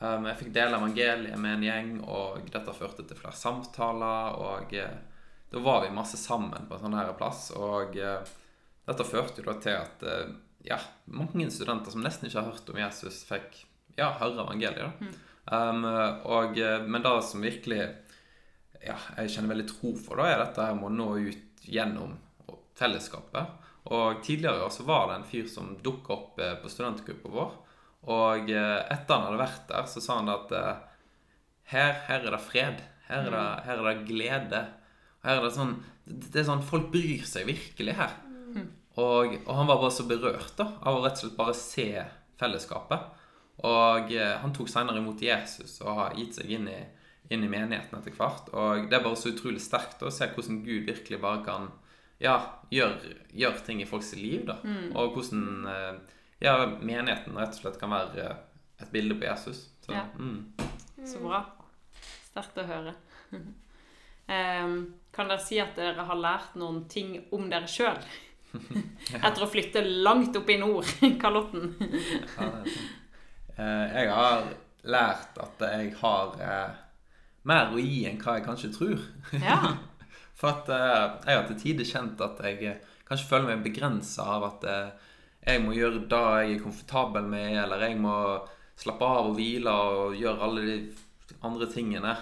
um, 0.00 0.26
jeg 0.26 0.40
fikk 0.40 0.50
dele 0.56 0.80
evangeliet 0.80 1.38
med 1.38 1.54
en 1.54 1.66
gjeng, 1.68 1.92
og 2.02 2.50
dette 2.50 2.74
førte 2.74 3.06
til 3.06 3.20
flere 3.20 3.38
samtaler. 3.38 4.40
Og 4.42 4.74
eh, 4.74 4.98
da 5.54 5.62
var 5.62 5.86
vi 5.86 5.94
masse 5.94 6.18
sammen 6.18 6.66
på 6.66 6.74
en 6.74 6.82
sånn 6.82 6.98
her 6.98 7.14
plass. 7.20 7.46
Og 7.54 7.94
uh, 8.02 8.34
dette 8.90 9.06
førte 9.06 9.38
jo 9.38 9.46
da 9.46 9.58
til 9.62 9.78
at 9.78 10.06
uh, 10.08 10.36
ja, 10.66 10.82
mange 11.14 11.46
studenter 11.54 11.94
som 11.94 12.02
nesten 12.02 12.26
ikke 12.26 12.42
har 12.42 12.50
hørt 12.50 12.74
om 12.74 12.82
Jesus, 12.82 13.22
fikk 13.28 13.62
ja, 14.00 14.10
høre 14.18 14.42
evangeliet. 14.48 14.98
da. 14.98 15.14
Um, 15.48 15.86
og, 16.28 16.58
men 16.90 17.00
det 17.06 17.18
som 17.24 17.40
virkelig 17.40 17.84
ja, 18.82 18.98
jeg 19.16 19.30
kjenner 19.32 19.54
veldig 19.54 19.70
tro 19.70 19.94
for, 19.96 20.18
da, 20.18 20.26
er 20.28 20.42
dette 20.42 20.66
her 20.66 20.74
med 20.76 20.90
å 20.90 20.96
nå 20.98 21.12
ut 21.30 21.44
gjennom 21.68 22.16
fellesskapet. 22.78 23.56
Og 23.88 24.20
tidligere 24.24 24.60
i 24.60 24.66
år 24.66 24.72
så 24.72 24.84
var 24.88 25.08
det 25.08 25.18
en 25.18 25.28
fyr 25.28 25.46
som 25.48 25.72
dukka 25.84 26.14
opp 26.14 26.40
eh, 26.42 26.56
på 26.60 26.70
studentgruppa 26.72 27.32
vår. 27.32 27.52
Og 28.12 28.50
eh, 28.52 28.80
etter 28.92 29.14
han 29.14 29.28
hadde 29.28 29.40
vært 29.40 29.68
der, 29.70 29.86
så 29.88 30.02
sa 30.04 30.18
han 30.20 30.32
at 30.32 30.52
eh, 30.56 30.72
her, 31.72 31.94
her 32.08 32.26
er 32.26 32.34
det 32.34 32.42
fred. 32.44 32.82
Her 33.08 33.28
er 33.28 33.32
det, 33.32 33.46
her 33.64 33.80
er 33.80 33.88
det 33.88 34.08
glede. 34.08 34.64
Her 35.24 35.40
er 35.40 35.46
det 35.46 35.54
sånn 35.56 35.78
Det 36.04 36.40
er 36.40 36.46
sånn 36.46 36.64
Folk 36.64 36.90
bryr 36.92 37.24
seg 37.28 37.48
virkelig 37.48 37.96
her. 37.96 38.12
Og, 38.98 39.34
og 39.46 39.50
han 39.54 39.68
var 39.68 39.78
bare 39.78 39.94
så 39.94 40.04
berørt 40.08 40.56
da, 40.58 40.72
av 40.82 40.98
å 40.98 41.02
rett 41.04 41.20
og 41.20 41.22
slett 41.22 41.36
bare 41.38 41.54
se 41.54 41.88
fellesskapet. 42.40 43.24
Og 43.68 44.10
han 44.10 44.54
tok 44.54 44.70
senere 44.70 44.98
imot 44.98 45.22
Jesus 45.22 45.76
og 45.84 46.00
har 46.00 46.16
gitt 46.18 46.34
seg 46.38 46.50
inn 46.56 46.66
i, 46.70 46.80
inn 47.30 47.44
i 47.44 47.50
menigheten 47.52 47.98
etter 47.98 48.14
hvert. 48.16 48.48
Og 48.56 48.86
det 48.90 48.96
er 48.98 49.04
bare 49.04 49.18
så 49.20 49.32
utrolig 49.34 49.60
sterkt 49.60 50.02
å 50.06 50.12
se 50.14 50.28
hvordan 50.32 50.62
Gud 50.64 50.86
virkelig 50.88 51.20
bare 51.20 51.42
kan 51.44 51.68
ja, 52.22 52.36
gjøre 52.72 53.14
gjør 53.36 53.58
ting 53.66 53.82
i 53.82 53.86
folks 53.88 54.14
liv. 54.18 54.46
da. 54.48 54.56
Og 54.98 55.14
hvordan 55.18 55.66
eh, 55.70 55.92
ja, 56.42 56.54
menigheten 56.80 57.36
rett 57.38 57.54
og 57.56 57.60
slett 57.62 57.78
kan 57.80 57.92
være 57.92 58.24
eh, 58.24 58.36
et 58.82 58.92
bilde 58.94 59.14
på 59.18 59.28
Jesus. 59.28 59.66
Så, 59.84 59.92
Ja. 59.92 60.06
mm. 60.18 60.52
Så 61.06 61.20
bra. 61.22 61.44
Sterkt 62.30 62.58
å 62.58 62.66
høre. 62.68 62.94
Kan 64.28 65.30
dere 65.30 65.40
si 65.40 65.56
at 65.62 65.76
dere 65.78 66.04
har 66.04 66.18
lært 66.20 66.56
noen 66.60 66.82
ting 66.90 67.14
om 67.32 67.46
dere 67.50 67.66
sjøl? 67.70 67.96
Etter 69.24 69.44
å 69.44 69.48
flytte 69.50 69.80
langt 70.04 70.36
opp 70.36 70.50
i 70.52 70.58
nord, 70.60 70.88
Kalotten. 71.22 71.72
Eh, 73.58 73.86
jeg 73.94 74.10
har 74.12 74.44
lært 74.88 75.38
at 75.42 75.64
jeg 75.64 75.94
har 76.00 76.36
mer 77.48 77.72
å 77.72 77.82
gi 77.82 78.04
enn 78.08 78.20
hva 78.22 78.38
jeg 78.38 78.46
kanskje 78.46 78.72
tror. 78.74 79.02
Ja. 79.42 79.58
For 80.38 80.52
at 80.52 80.70
eh, 80.70 81.04
jeg 81.26 81.40
har 81.40 81.46
til 81.48 81.60
tider 81.62 81.88
kjent 81.88 82.22
at 82.22 82.40
jeg 82.46 82.62
eh, 82.68 82.96
kanskje 83.08 83.30
føler 83.30 83.50
meg 83.50 83.66
begrensa 83.66 84.26
av 84.36 84.46
at 84.52 84.66
eh, 84.70 85.12
jeg 85.48 85.64
må 85.64 85.74
gjøre 85.74 86.04
det 86.10 86.24
jeg 86.44 86.56
er 86.56 86.62
komfortabel 86.62 87.26
med, 87.26 87.56
eller 87.64 87.82
jeg 87.88 87.98
må 87.98 88.14
slappe 88.78 89.06
av 89.06 89.30
og 89.30 89.38
hvile 89.38 89.72
og 89.72 90.18
gjøre 90.18 90.44
alle 90.46 90.66
de 90.66 91.38
andre 91.46 91.66
tingene 91.72 92.12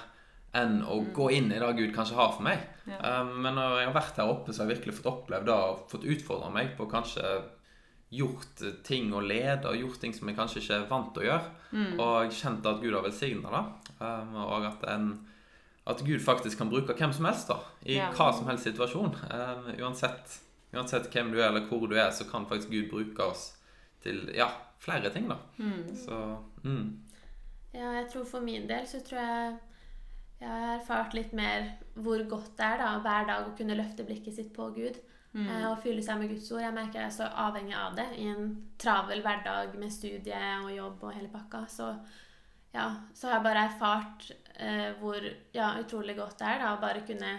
enn 0.56 0.78
å 0.88 1.02
gå 1.12 1.26
inn 1.36 1.50
i 1.52 1.58
det 1.60 1.72
Gud 1.76 1.90
kanskje 1.92 2.16
har 2.16 2.30
for 2.32 2.46
meg. 2.46 2.62
Ja. 2.88 3.18
Men 3.26 3.58
når 3.58 3.74
jeg 3.80 3.88
har 3.90 3.96
vært 3.98 4.20
her 4.22 4.30
oppe, 4.32 4.54
så 4.54 4.62
har 4.62 4.70
jeg 4.70 4.78
virkelig 4.78 4.94
fått 4.96 5.10
opplevd 5.10 5.50
det 5.50 5.56
og 5.66 5.82
fått 5.90 6.06
utfordra 6.08 6.48
meg 6.54 6.70
på 6.78 6.86
kanskje 6.88 7.32
gjort 8.10 8.60
ting 8.86 9.10
og 9.14 9.24
lede 9.26 9.66
og 9.68 9.76
gjort 9.80 10.00
ting 10.00 10.14
som 10.14 10.28
jeg 10.30 10.36
kanskje 10.38 10.60
ikke 10.62 10.76
er 10.78 10.84
vant 10.90 11.08
til 11.14 11.24
å 11.24 11.26
gjøre. 11.26 11.48
Og 11.98 12.32
kjent 12.32 12.68
at 12.70 12.82
Gud 12.82 12.94
har 12.94 13.04
velsigna 13.04 13.50
det. 13.52 13.62
Um, 13.98 14.36
og 14.44 14.66
at, 14.68 14.84
en, 14.92 15.08
at 15.90 16.02
Gud 16.06 16.22
faktisk 16.22 16.60
kan 16.60 16.70
bruke 16.70 16.94
hvem 16.96 17.12
som 17.16 17.26
helst 17.28 17.50
da, 17.50 17.58
i 17.84 17.96
Ja. 17.98 18.10
hva 18.14 18.30
som 18.36 18.46
helst 18.50 18.68
situasjon. 18.68 19.16
Um, 19.32 19.70
uansett, 19.82 20.38
uansett 20.72 21.10
hvem 21.12 21.32
du 21.32 21.40
er 21.40 21.48
eller 21.50 21.66
hvor 21.68 21.86
du 21.90 21.96
er, 21.96 22.10
så 22.10 22.28
kan 22.30 22.46
faktisk 22.46 22.70
Gud 22.70 22.90
bruke 22.92 23.26
oss 23.26 23.56
til 24.02 24.30
ja, 24.34 24.48
flere 24.78 25.10
ting. 25.10 25.28
da. 25.28 25.40
Så 26.06 26.20
mm. 26.62 27.02
Ja, 27.74 27.90
jeg 27.98 28.06
tror 28.12 28.24
for 28.24 28.40
min 28.40 28.68
del 28.68 28.86
så 28.88 29.02
tror 29.04 29.20
jeg 29.20 29.56
jeg 30.36 30.48
har 30.52 30.74
erfart 30.76 31.14
litt 31.16 31.32
mer 31.32 31.70
hvor 31.96 32.20
godt 32.28 32.58
det 32.58 32.64
er 32.64 32.80
da, 32.82 32.88
hver 33.00 33.24
dag 33.28 33.46
å 33.48 33.54
kunne 33.56 33.76
løfte 33.78 34.04
blikket 34.04 34.36
sitt 34.36 34.50
på 34.56 34.68
Gud. 34.76 34.98
Eh, 35.44 35.66
Og 35.70 35.80
fylle 35.82 36.04
seg 36.04 36.20
med 36.20 36.30
Guds 36.32 36.48
ord. 36.52 36.62
Jeg 36.64 36.76
merker 36.76 37.02
jeg 37.02 37.10
er 37.10 37.16
så 37.18 37.28
avhengig 37.46 37.76
av 37.78 37.96
det 37.98 38.06
i 38.22 38.28
en 38.32 38.54
travel 38.80 39.20
hverdag 39.24 39.76
med 39.80 39.92
studie 39.92 40.46
og 40.62 40.70
jobb 40.74 41.04
og 41.08 41.16
hele 41.16 41.32
pakka. 41.32 41.66
Så 41.70 41.90
ja, 42.76 42.88
så 43.14 43.28
har 43.28 43.38
jeg 43.38 43.46
bare 43.48 43.66
erfart 43.70 44.30
eh, 44.56 44.90
hvor 45.00 45.20
ja, 45.54 45.74
utrolig 45.80 46.16
godt 46.18 46.40
det 46.40 46.48
er 46.50 46.64
da, 46.64 46.74
å 46.74 46.82
bare 46.82 47.04
kunne 47.08 47.34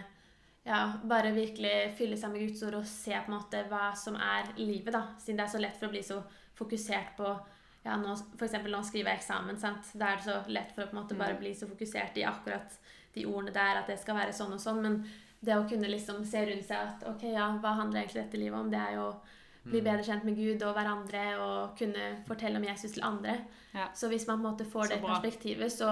ja, 0.67 0.81
bare 1.07 1.31
virkelig 1.31 1.93
fylle 1.97 2.17
seg 2.19 2.33
med 2.33 2.43
Guds 2.43 2.63
ord 2.67 2.81
og 2.81 2.89
se 2.89 3.13
på 3.13 3.31
en 3.31 3.37
måte 3.37 3.61
hva 3.69 3.91
som 3.95 4.17
er 4.19 4.49
livet, 4.59 4.91
da. 4.95 5.03
Siden 5.21 5.39
det 5.39 5.45
er 5.45 5.53
så 5.53 5.61
lett 5.61 5.77
for 5.79 5.87
å 5.87 5.93
bli 5.93 6.01
så 6.03 6.17
fokusert 6.57 7.13
på 7.19 7.29
ja, 7.87 7.95
nå, 7.95 8.15
for 8.35 8.47
eksempel 8.47 8.73
man 8.75 8.83
skriver 8.83 9.13
eksamen, 9.13 9.59
sant? 9.61 9.93
da 9.95 10.11
er 10.11 10.19
det 10.19 10.25
så 10.25 10.41
lett 10.51 10.73
for 10.75 10.83
å 10.83 10.89
på 10.89 10.97
en 10.97 10.99
måte 10.99 11.15
bare 11.15 11.37
bli 11.39 11.53
så 11.55 11.69
fokusert 11.69 12.17
i 12.19 12.25
akkurat 12.27 12.75
de 13.15 13.23
ordene 13.29 13.53
der, 13.55 13.79
at 13.79 13.87
det 13.87 13.95
skal 14.01 14.17
være 14.17 14.35
sånn 14.35 14.57
og 14.57 14.61
sånn. 14.61 14.81
Men 14.83 14.97
det 15.47 15.55
å 15.57 15.65
kunne 15.69 15.89
liksom 15.89 16.21
se 16.27 16.43
rundt 16.49 16.67
seg 16.67 16.77
at 16.91 17.03
ok, 17.09 17.23
ja, 17.33 17.47
hva 17.63 17.71
handler 17.79 18.03
egentlig 18.03 18.25
dette 18.25 18.39
livet 18.41 18.59
om? 18.59 18.69
Det 18.73 18.79
er 18.83 18.95
jo 18.99 19.07
å 19.09 19.17
bli 19.67 19.81
bedre 19.83 20.03
kjent 20.07 20.23
med 20.27 20.37
Gud 20.39 20.61
og 20.63 20.75
hverandre 20.77 21.23
og 21.43 21.73
kunne 21.79 22.11
fortelle 22.27 22.59
om 22.59 22.63
Jesus 22.67 22.93
til 22.95 23.03
andre. 23.07 23.33
Ja. 23.75 23.89
Så 23.95 24.07
hvis 24.11 24.27
man 24.29 24.39
på 24.39 24.47
en 24.47 24.53
måte 24.53 24.67
får 24.67 24.87
Så 24.87 24.93
det 24.93 25.01
bra. 25.01 25.15
perspektivet, 25.17 25.71
så 25.75 25.89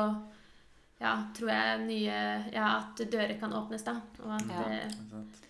ja, 1.01 1.11
tror 1.35 1.49
jeg 1.51 1.79
nye 1.89 2.19
Ja, 2.55 2.67
at 2.79 3.01
dører 3.11 3.35
kan 3.39 3.51
åpnes, 3.53 3.83
da. 3.83 3.97
Og 4.23 4.31
at 4.31 4.47
Ja. 4.49 4.61
eh, 4.71 4.91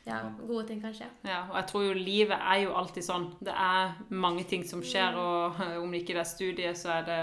ja, 0.08 0.20
gode 0.48 0.68
ting 0.68 0.82
kan 0.82 0.94
skje. 0.94 1.06
Ja, 1.24 1.44
og 1.50 1.56
jeg 1.60 1.68
tror 1.68 1.84
jo 1.86 1.94
livet 1.94 2.38
er 2.40 2.64
jo 2.64 2.74
alltid 2.74 3.04
sånn. 3.06 3.28
Det 3.42 3.54
er 3.54 3.94
mange 4.10 4.44
ting 4.50 4.64
som 4.66 4.82
skjer, 4.82 5.16
og 5.16 5.60
eh, 5.62 5.78
om 5.84 5.92
det 5.92 6.02
ikke 6.04 6.18
er 6.20 6.24
studiet, 6.30 6.78
så 6.78 6.90
er 7.00 7.04
det 7.06 7.20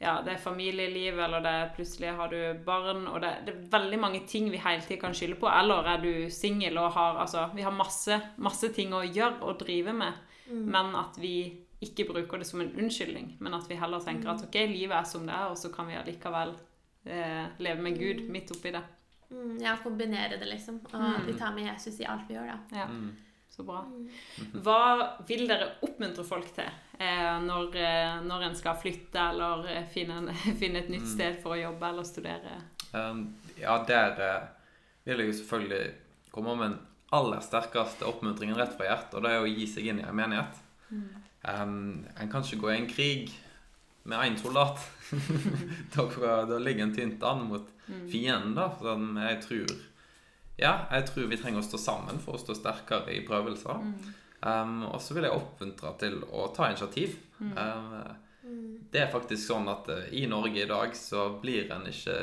ja, 0.00 0.14
det 0.24 0.32
er 0.32 0.40
familieliv, 0.40 1.18
eller 1.20 1.42
det 1.44 1.50
er 1.52 1.72
plutselig 1.76 2.14
har 2.16 2.30
du 2.32 2.38
barn, 2.64 3.02
og 3.10 3.20
det, 3.20 3.34
det 3.44 3.52
er 3.52 3.66
veldig 3.74 3.98
mange 4.00 4.20
ting 4.28 4.46
vi 4.48 4.60
hele 4.62 4.80
tiden 4.80 5.02
kan 5.02 5.16
skylde 5.16 5.36
på. 5.36 5.48
Eller 5.52 5.90
er 5.92 6.00
du 6.00 6.12
singel 6.32 6.78
og 6.80 6.94
har 6.96 7.18
Altså, 7.20 7.50
vi 7.54 7.66
har 7.66 7.74
masse, 7.76 8.16
masse 8.40 8.72
ting 8.72 8.94
å 8.96 9.04
gjøre 9.04 9.42
og 9.44 9.60
drive 9.60 9.92
med, 9.92 10.22
men 10.48 10.96
at 10.96 11.20
vi 11.20 11.34
ikke 11.84 12.08
bruker 12.08 12.40
det 12.40 12.48
som 12.48 12.60
en 12.64 12.72
unnskyldning, 12.80 13.36
men 13.40 13.54
at 13.56 13.68
vi 13.68 13.76
heller 13.80 14.00
tenker 14.04 14.32
at 14.32 14.42
ok, 14.44 14.56
livet 14.72 14.96
er 14.96 15.06
som 15.08 15.28
det 15.28 15.36
er, 15.36 15.52
og 15.52 15.60
så 15.60 15.70
kan 15.72 15.88
vi 15.88 15.96
allikevel 16.00 16.56
eh, 17.04 17.44
leve 17.60 17.84
med 17.84 18.00
Gud 18.00 18.26
midt 18.32 18.52
oppi 18.56 18.72
det. 18.74 18.82
Mm, 19.30 19.58
ja, 19.62 19.76
kombinere 19.82 20.40
det, 20.40 20.48
liksom. 20.48 20.80
Og 20.90 21.26
vi 21.26 21.36
tar 21.38 21.54
med 21.54 21.68
Jesus 21.70 22.00
i 22.00 22.08
alt 22.08 22.24
vi 22.28 22.36
gjør, 22.36 22.50
da. 22.50 22.82
Ja, 22.82 22.88
så 23.50 23.64
bra. 23.66 23.80
Hva 24.64 24.82
vil 25.28 25.46
dere 25.50 25.72
oppmuntre 25.84 26.24
folk 26.26 26.52
til 26.54 26.68
eh, 26.98 27.38
når, 27.44 27.74
eh, 27.76 28.20
når 28.26 28.46
en 28.46 28.56
skal 28.58 28.78
flytte 28.80 29.24
eller 29.32 29.66
eh, 29.72 29.88
finne, 29.90 30.20
en, 30.22 30.30
finne 30.60 30.84
et 30.84 30.92
nytt 30.92 31.08
sted 31.10 31.40
for 31.42 31.56
å 31.56 31.60
jobbe 31.60 31.90
eller 31.90 32.06
studere? 32.06 32.60
Um, 32.94 33.26
ja, 33.58 33.76
der 33.86 34.24
eh, 34.26 34.48
vil 35.08 35.24
jeg 35.24 35.32
jo 35.32 35.36
selvfølgelig 35.42 35.84
komme 36.30 36.56
med 36.56 36.66
den 36.68 36.78
aller 37.16 37.42
sterkeste 37.42 38.06
oppmuntringen 38.06 38.58
rett 38.58 38.76
fra 38.78 38.86
hjertet, 38.86 39.18
og 39.18 39.26
det 39.26 39.34
er 39.34 39.42
å 39.42 39.50
gi 39.50 39.66
seg 39.66 39.90
inn 39.90 40.02
i 40.02 40.06
en 40.06 40.16
menighet. 40.16 40.60
Um, 40.90 42.04
en 42.14 42.30
kan 42.30 42.44
ikke 42.44 42.62
gå 42.62 42.70
i 42.70 42.78
en 42.78 42.90
krig 42.90 43.32
med 44.06 44.22
én 44.28 44.38
soldat. 44.38 44.78
da, 45.94 46.06
da 46.46 46.58
ligger 46.62 46.86
en 46.86 46.94
tynt 46.94 47.24
an 47.26 47.48
mot 47.48 47.66
fienden, 48.10 48.54
da. 48.54 48.70
Som 48.78 49.18
jeg 49.18 49.40
tror 49.42 49.74
Ja, 50.60 50.74
jeg 50.92 51.06
tror 51.08 51.28
vi 51.30 51.38
trenger 51.40 51.62
å 51.62 51.66
stå 51.66 51.78
sammen 51.80 52.20
for 52.20 52.36
å 52.36 52.40
stå 52.40 52.56
sterkere 52.58 53.14
i 53.14 53.22
prøvelser. 53.26 53.80
Um, 54.40 54.82
og 54.88 55.00
så 55.04 55.16
vil 55.16 55.26
jeg 55.26 55.36
oppmuntre 55.36 55.94
til 56.00 56.20
å 56.24 56.48
ta 56.56 56.70
initiativ. 56.70 57.16
Um, 57.40 57.94
det 58.92 59.02
er 59.02 59.12
faktisk 59.12 59.46
sånn 59.46 59.68
at 59.72 59.88
uh, 59.92 60.06
i 60.16 60.26
Norge 60.28 60.62
i 60.62 60.68
dag 60.68 60.94
så 60.96 61.26
blir 61.40 61.72
en 61.72 61.86
ikke 61.88 62.16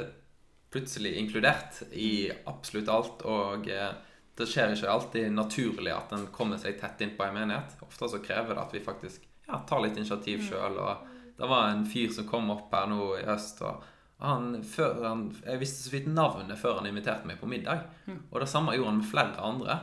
plutselig 0.74 1.16
inkludert 1.18 1.82
i 1.94 2.30
absolutt 2.50 2.94
alt. 2.94 3.26
Og 3.26 3.70
uh, 3.70 3.92
det 4.38 4.50
skjer 4.50 4.74
ikke 4.74 4.94
alltid 4.94 5.34
naturlig 5.34 5.94
at 5.94 6.14
en 6.14 6.30
kommer 6.34 6.62
seg 6.62 6.78
tett 6.82 7.02
inn 7.02 7.16
på 7.18 7.26
en 7.26 7.38
menighet. 7.38 7.78
Ofte 7.86 8.10
så 8.14 8.22
krever 8.22 8.54
det 8.54 8.66
at 8.66 8.78
vi 8.78 8.86
faktisk 8.86 9.26
ja, 9.48 9.64
tar 9.66 9.82
litt 9.82 9.98
initiativ 9.98 10.46
sjøl. 10.46 10.78
Og 10.78 11.38
det 11.38 11.50
var 11.50 11.72
en 11.72 11.86
fyr 11.90 12.14
som 12.14 12.30
kom 12.30 12.50
opp 12.54 12.74
her 12.74 12.90
nå 12.92 13.16
i 13.18 13.26
høst. 13.26 13.66
og 13.66 13.86
han, 14.20 14.64
før 14.66 15.04
han, 15.04 15.20
Jeg 15.46 15.60
visste 15.62 15.84
så 15.86 15.92
vidt 15.94 16.08
navnet 16.10 16.58
før 16.58 16.80
han 16.80 16.88
inviterte 16.90 17.28
meg 17.30 17.38
på 17.40 17.46
middag. 17.50 17.84
Og 18.32 18.40
det 18.42 18.48
samme 18.50 18.74
gjorde 18.76 18.90
han 18.90 19.02
med 19.04 19.10
flere 19.12 19.44
andre. 19.46 19.76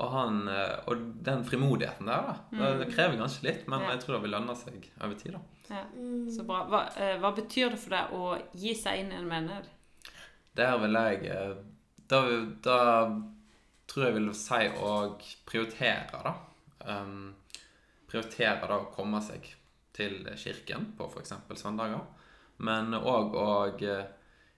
Og, 0.00 0.06
han, 0.14 0.38
eh, 0.48 0.78
og 0.88 1.02
den 1.22 1.42
frimodigheten 1.44 2.08
der, 2.08 2.22
da. 2.30 2.36
Det, 2.50 2.70
det 2.80 2.94
krever 2.94 3.18
kanskje 3.20 3.44
litt, 3.50 3.66
men 3.68 3.82
Ja. 3.84 3.90
jeg 3.92 4.00
tror 4.00 4.14
det 4.16 4.22
vil 4.22 4.32
lønne 4.32 4.54
seg 4.56 4.86
over 5.04 5.14
tid. 5.20 5.32
da. 5.36 5.42
Ja, 5.68 5.82
så 6.32 6.46
bra. 6.48 6.62
Hva, 6.72 6.80
eh, 6.96 7.18
hva 7.20 7.34
betyr 7.36 7.70
det 7.74 7.78
for 7.82 7.90
deg 7.90 8.14
å 8.16 8.30
gi 8.56 8.72
seg 8.74 9.02
inn 9.02 9.12
i 9.12 9.18
en 9.20 9.28
menighet? 9.28 9.68
Der 10.56 10.78
vil 10.80 10.92
jeg 10.96 11.26
eh, 11.28 11.54
Da, 12.08 12.22
da 12.64 12.78
tror 13.88 14.04
jeg 14.08 14.14
vil 14.16 14.32
si 14.34 14.64
å 14.80 15.18
prioritere, 15.46 16.24
da. 16.24 16.34
Um, 16.84 17.34
prioritere 18.10 18.66
da 18.68 18.80
å 18.80 18.88
komme 18.92 19.20
seg 19.24 19.46
til 19.96 20.24
kirken 20.36 20.90
på 20.98 21.06
f.eks. 21.12 21.32
søndager. 21.60 22.00
Men 22.58 22.92
òg 22.94 23.34
å 23.34 23.46
eh, 23.82 24.04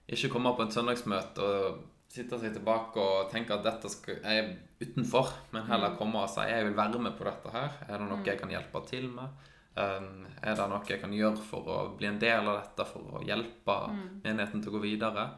ikke 0.07 0.29
komme 0.29 0.55
på 0.55 0.63
et 0.63 0.73
søndagsmøte 0.75 1.41
og 1.41 1.83
sitte 2.15 2.37
seg 2.39 2.53
tilbake 2.53 2.97
og 3.01 3.31
tenke 3.31 3.53
at 3.55 3.63
dette 3.63 3.89
skal, 3.89 4.19
er 4.23 4.53
utenfor, 4.79 5.31
men 5.51 5.65
heller 5.67 5.89
Mm. 5.91 5.97
komme 5.97 6.15
og 6.23 6.29
si 6.29 6.41
jeg 6.47 6.65
vil 6.65 6.75
være 6.77 6.99
med 6.99 7.17
på 7.17 7.23
dette 7.23 7.51
her. 7.51 7.71
Er 7.89 7.97
det 7.97 8.07
noe 8.09 8.23
jeg 8.25 8.39
kan 8.39 8.49
hjelpe 8.49 8.85
til 8.87 9.09
med? 9.09 9.29
Um, 9.75 10.25
er 10.41 10.55
det 10.55 10.69
noe 10.69 10.85
jeg 10.87 11.01
kan 11.01 11.11
gjøre 11.11 11.37
for 11.37 11.67
å 11.67 11.97
bli 11.97 12.07
en 12.07 12.19
del 12.19 12.47
av 12.47 12.61
dette, 12.61 12.85
for 12.87 13.19
å 13.19 13.23
hjelpe 13.25 13.75
Mm. 13.91 14.21
menigheten 14.23 14.61
til 14.63 14.71
å 14.71 14.77
gå 14.77 14.81
videre? 14.85 15.29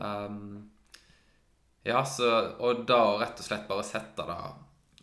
Um, 0.00 0.70
ja, 1.84 2.02
så, 2.04 2.56
og 2.60 2.84
da 2.86 3.18
rett 3.22 3.38
og 3.40 3.46
slett 3.46 3.68
bare 3.68 3.84
sette 3.86 4.26
det 4.26 4.38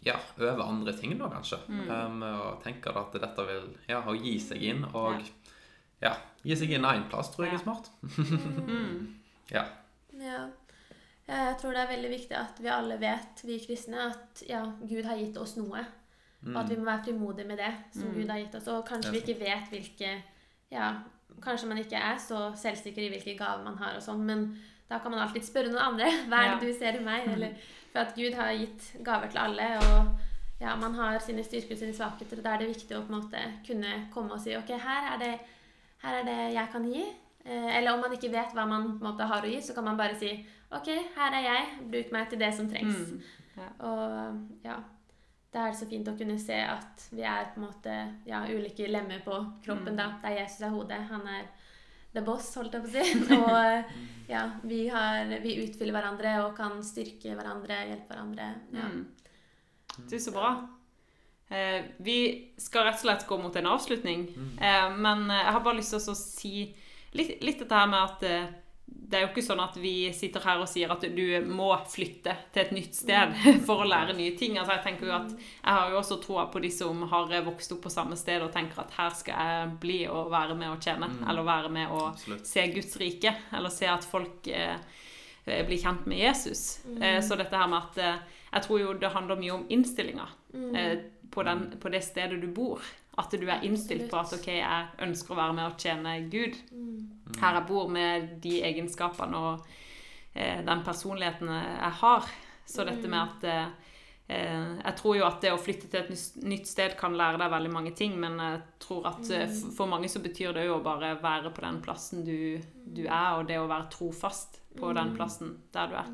ja, 0.05 0.15
over 0.37 0.61
andre 0.67 0.93
ting, 0.93 1.17
da, 1.17 1.29
kanskje. 1.33 1.57
Um, 1.89 2.21
og 2.21 2.61
tenke 2.63 2.93
at 2.93 3.11
dette 3.17 3.45
vil 3.47 3.71
ja, 3.89 4.03
å 4.05 4.13
gi 4.13 4.35
seg 4.39 4.61
inn, 4.61 4.83
og 4.93 5.15
ja, 5.15 5.25
gi 6.45 6.55
seg 6.55 6.71
inn 6.75 6.84
én 6.86 7.08
plass, 7.10 7.29
tror 7.34 7.45
jeg 7.45 7.53
Ja. 7.53 7.60
er 7.60 7.63
smart. 7.63 7.89
Mm. 8.67 9.15
Ja. 9.51 9.63
Ja. 10.19 10.47
Ja, 11.27 11.34
Jeg 11.49 11.58
tror 11.62 11.71
det 11.73 11.81
er 11.81 11.88
veldig 11.95 12.10
viktig 12.12 12.36
at 12.38 12.60
vi 12.62 12.67
alle 12.69 12.99
vet, 13.01 13.41
vi 13.43 13.58
kristne, 13.60 13.97
at 14.12 14.43
ja, 14.47 14.63
Gud 14.89 15.03
har 15.05 15.17
gitt 15.17 15.38
oss 15.38 15.55
noe. 15.58 15.86
Og 16.45 16.55
at 16.62 16.69
vi 16.69 16.75
må 16.77 16.86
være 16.86 17.03
frimodige 17.03 17.47
med 17.47 17.58
det 17.58 17.71
som 17.91 18.12
Gud 18.13 18.29
har 18.29 18.38
gitt 18.38 18.53
oss. 18.55 18.67
Og 18.67 18.86
kanskje 18.86 19.12
vi 19.12 19.17
ikke 19.23 19.39
vet 19.39 19.69
hvilke 19.71 20.12
Ja, 20.71 20.91
kanskje 21.41 21.67
man 21.67 21.77
ikke 21.77 21.95
er 21.97 22.17
så 22.21 22.51
selvsikker 22.55 23.01
i 23.01 23.10
hvilke 23.10 23.38
gaver 23.38 23.63
man 23.63 23.77
har 23.77 23.95
og 23.95 24.01
sånn, 24.03 24.21
men 24.25 24.45
da 24.89 24.99
kan 24.99 25.12
man 25.12 25.19
alltid 25.25 25.41
spørre 25.45 25.71
noen 25.71 25.81
andre. 25.81 26.05
Hva 26.29 26.38
er 26.43 26.60
det 26.60 26.67
Ja. 26.67 26.73
du 26.73 26.79
ser 26.79 26.99
i 26.99 27.03
meg? 27.03 27.27
Eller, 27.34 27.55
for 27.91 27.99
at 27.99 28.15
Gud 28.15 28.34
har 28.38 28.51
gitt 28.53 29.03
gaver 29.03 29.27
til 29.31 29.38
alle, 29.39 29.67
og 29.79 30.17
ja, 30.62 30.75
man 30.75 30.93
har 30.93 31.19
sine 31.19 31.43
styrker 31.43 31.73
og 31.73 31.77
sine 31.81 31.93
svakheter, 31.93 32.38
og 32.38 32.43
da 32.43 32.53
er 32.53 32.58
det 32.60 32.67
viktig 32.75 32.95
å 32.97 33.01
på 33.05 33.13
en 33.13 33.21
måte 33.21 33.41
kunne 33.67 34.08
komme 34.13 34.31
og 34.34 34.39
si 34.41 34.55
OK, 34.55 34.69
her 34.69 35.13
er 35.15 35.17
det, 35.19 35.34
her 36.05 36.19
er 36.21 36.27
det 36.27 36.39
jeg 36.55 36.71
kan 36.73 36.89
gi. 36.89 37.05
Eh, 37.45 37.77
Eller 37.77 37.93
om 37.93 38.01
man 38.01 38.13
ikke 38.15 38.33
vet 38.33 38.53
hva 38.57 38.65
man 38.69 38.95
måte 39.01 39.27
har 39.29 39.45
å 39.45 39.49
gi, 39.49 39.61
så 39.61 39.75
kan 39.77 39.85
man 39.85 39.97
bare 39.99 40.17
si 40.17 40.31
OK, 40.73 40.89
her 41.15 41.37
er 41.37 41.45
jeg. 41.45 41.65
Bruk 41.91 42.13
meg 42.15 42.29
til 42.29 42.41
det 42.41 42.51
som 42.57 42.69
trengs. 42.69 43.11
Mm. 43.11 43.19
Ja. 43.55 43.67
Og 43.87 44.63
ja, 44.65 44.79
da 45.53 45.63
er 45.63 45.71
det 45.71 45.79
så 45.79 45.87
fint 45.87 46.09
å 46.11 46.15
kunne 46.19 46.37
se 46.41 46.57
at 46.57 47.05
vi 47.15 47.23
er 47.23 47.51
på 47.53 47.61
en 47.61 47.67
måte 47.69 47.93
ja, 48.27 48.41
ulike 48.49 48.89
lemmer 48.91 49.21
på 49.23 49.37
kroppen. 49.63 49.93
Mm. 49.95 50.01
da. 50.01 50.07
er 50.25 50.41
Jesus 50.41 50.65
er 50.67 50.73
hodet. 50.73 50.99
Han 51.11 51.29
er 51.31 51.45
the 52.15 52.23
boss, 52.25 52.49
holdt 52.59 52.75
jeg 52.75 52.83
på 52.83 52.89
å 52.89 52.95
si. 52.95 53.35
Og 53.37 54.31
ja, 54.31 54.43
vi, 54.67 54.81
har, 54.91 55.29
vi 55.43 55.59
utfyller 55.63 55.95
hverandre 55.95 56.33
og 56.43 56.55
kan 56.57 56.79
styrke 56.83 57.35
hverandre, 57.37 57.83
hjelpe 57.91 58.15
hverandre. 58.15 58.49
Ja. 58.73 58.89
Mm. 58.89 59.05
Du, 60.09 60.17
så 60.19 60.33
bra. 60.35 60.49
Eh, 61.49 61.84
vi 61.97 62.17
skal 62.58 62.88
rett 62.88 62.97
og 62.97 63.05
slett 63.05 63.27
gå 63.29 63.38
mot 63.38 63.55
en 63.55 63.67
avslutning, 63.69 64.27
eh, 64.62 64.88
men 64.97 65.29
eh, 65.29 65.43
jeg 65.43 65.53
har 65.53 65.65
bare 65.65 65.77
lyst 65.77 65.93
til 65.93 66.13
å 66.13 66.17
si 66.17 66.53
litt, 67.13 67.38
litt 67.45 67.60
dette 67.62 67.81
her 67.81 67.89
med 67.91 68.01
at 68.01 68.55
det 68.86 69.17
er 69.17 69.23
jo 69.25 69.29
ikke 69.31 69.43
sånn 69.45 69.62
at 69.62 69.77
vi 69.81 70.10
sitter 70.13 70.43
her 70.45 70.62
og 70.62 70.69
sier 70.69 70.91
at 70.93 71.03
du 71.13 71.23
må 71.45 71.69
flytte 71.89 72.34
til 72.53 72.62
et 72.63 72.73
nytt 72.73 72.97
sted 72.97 73.34
for 73.67 73.84
å 73.84 73.88
lære 73.89 74.15
nye 74.17 74.34
ting. 74.38 74.58
Altså 74.58 74.77
jeg 74.77 74.84
tenker 74.86 75.10
jo 75.10 75.15
at 75.15 75.31
jeg 75.36 75.77
har 75.77 75.93
jo 75.93 75.99
også 76.01 76.17
troa 76.23 76.47
på 76.53 76.62
de 76.63 76.71
som 76.73 77.05
har 77.12 77.34
vokst 77.45 77.75
opp 77.75 77.84
på 77.86 77.93
samme 77.93 78.17
sted 78.19 78.43
og 78.45 78.53
tenker 78.53 78.81
at 78.84 78.93
her 78.97 79.15
skal 79.17 79.41
jeg 79.41 79.73
bli 79.81 79.99
og 80.10 80.31
være 80.34 80.58
med 80.58 80.73
og 80.73 80.86
tjene, 80.86 81.10
eller 81.25 81.47
være 81.47 81.73
med 81.73 81.93
og 81.93 82.08
Absolutt. 82.12 82.45
se 82.49 82.67
Guds 82.73 82.97
rike, 83.01 83.34
eller 83.58 83.73
se 83.73 83.89
at 83.89 84.05
folk 84.10 84.49
eh, 84.53 84.77
blir 85.45 85.81
kjent 85.81 86.05
med 86.10 86.21
Jesus. 86.25 86.65
Eh, 86.97 87.21
så 87.25 87.38
dette 87.38 87.58
her 87.58 87.69
med 87.69 87.81
at 87.84 88.01
eh, 88.01 88.23
Jeg 88.55 88.63
tror 88.63 88.79
jo 88.79 88.93
det 88.95 89.10
handler 89.12 89.36
mye 89.36 89.51
om 89.51 89.65
innstillinga 89.69 90.29
på, 91.35 91.43
den, 91.43 91.65
på 91.81 91.91
det 91.93 92.03
stedet 92.05 92.39
du 92.41 92.47
bor. 92.55 92.83
At 93.19 93.31
du 93.31 93.45
er 93.47 93.63
innstilt 93.63 94.09
på 94.11 94.19
at 94.19 94.33
ok, 94.35 94.49
jeg 94.57 95.05
ønsker 95.05 95.35
å 95.35 95.39
være 95.39 95.55
med 95.55 95.69
og 95.69 95.79
tjene 95.79 96.17
Gud. 96.31 96.57
Her 97.39 97.59
jeg 97.59 97.67
bor, 97.69 97.91
med 97.91 98.35
de 98.43 98.57
egenskapene 98.67 99.39
og 99.39 99.67
eh, 100.33 100.61
den 100.65 100.83
personligheten 100.87 101.51
jeg 101.51 101.93
har. 102.01 102.31
Så 102.65 102.83
dette 102.87 103.07
med 103.11 103.21
at 103.21 103.45
eh, 103.47 103.67
eh, 104.27 104.69
Jeg 104.81 104.95
tror 104.99 105.17
jo 105.19 105.27
at 105.27 105.39
det 105.43 105.53
å 105.53 105.61
flytte 105.61 105.91
til 105.91 106.01
et 106.01 106.43
nytt 106.43 106.67
sted 106.67 106.97
kan 106.99 107.15
lære 107.15 107.39
deg 107.43 107.53
veldig 107.53 107.71
mange 107.71 107.95
ting, 107.95 108.17
men 108.19 108.39
jeg 108.41 108.61
tror 108.83 109.11
at 109.13 109.31
eh, 109.31 109.57
for 109.77 109.91
mange 109.91 110.11
så 110.11 110.23
betyr 110.23 110.55
det 110.57 110.67
jo 110.67 110.79
å 110.79 110.85
bare 110.85 111.15
være 111.21 111.53
på 111.55 111.63
den 111.67 111.81
plassen 111.85 112.25
du, 112.27 112.59
du 112.83 113.05
er, 113.05 113.35
og 113.37 113.47
det 113.51 113.61
å 113.61 113.69
være 113.71 113.91
trofast 113.95 114.59
på 114.75 114.91
den 114.95 115.13
plassen 115.15 115.55
der 115.71 115.91
du 115.91 115.95
er. 116.01 116.09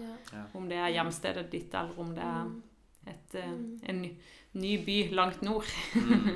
Om 0.57 0.67
det 0.69 0.77
er 0.77 0.93
hjemstedet 0.99 1.47
ditt, 1.49 1.73
eller 1.73 1.97
om 2.01 2.13
det 2.13 2.27
er 2.27 2.51
et, 3.12 3.36
eh, 3.36 3.55
en 3.89 4.03
ny, 4.60 4.74
by 4.86 4.98
langt 5.16 5.42
nord. 5.46 5.70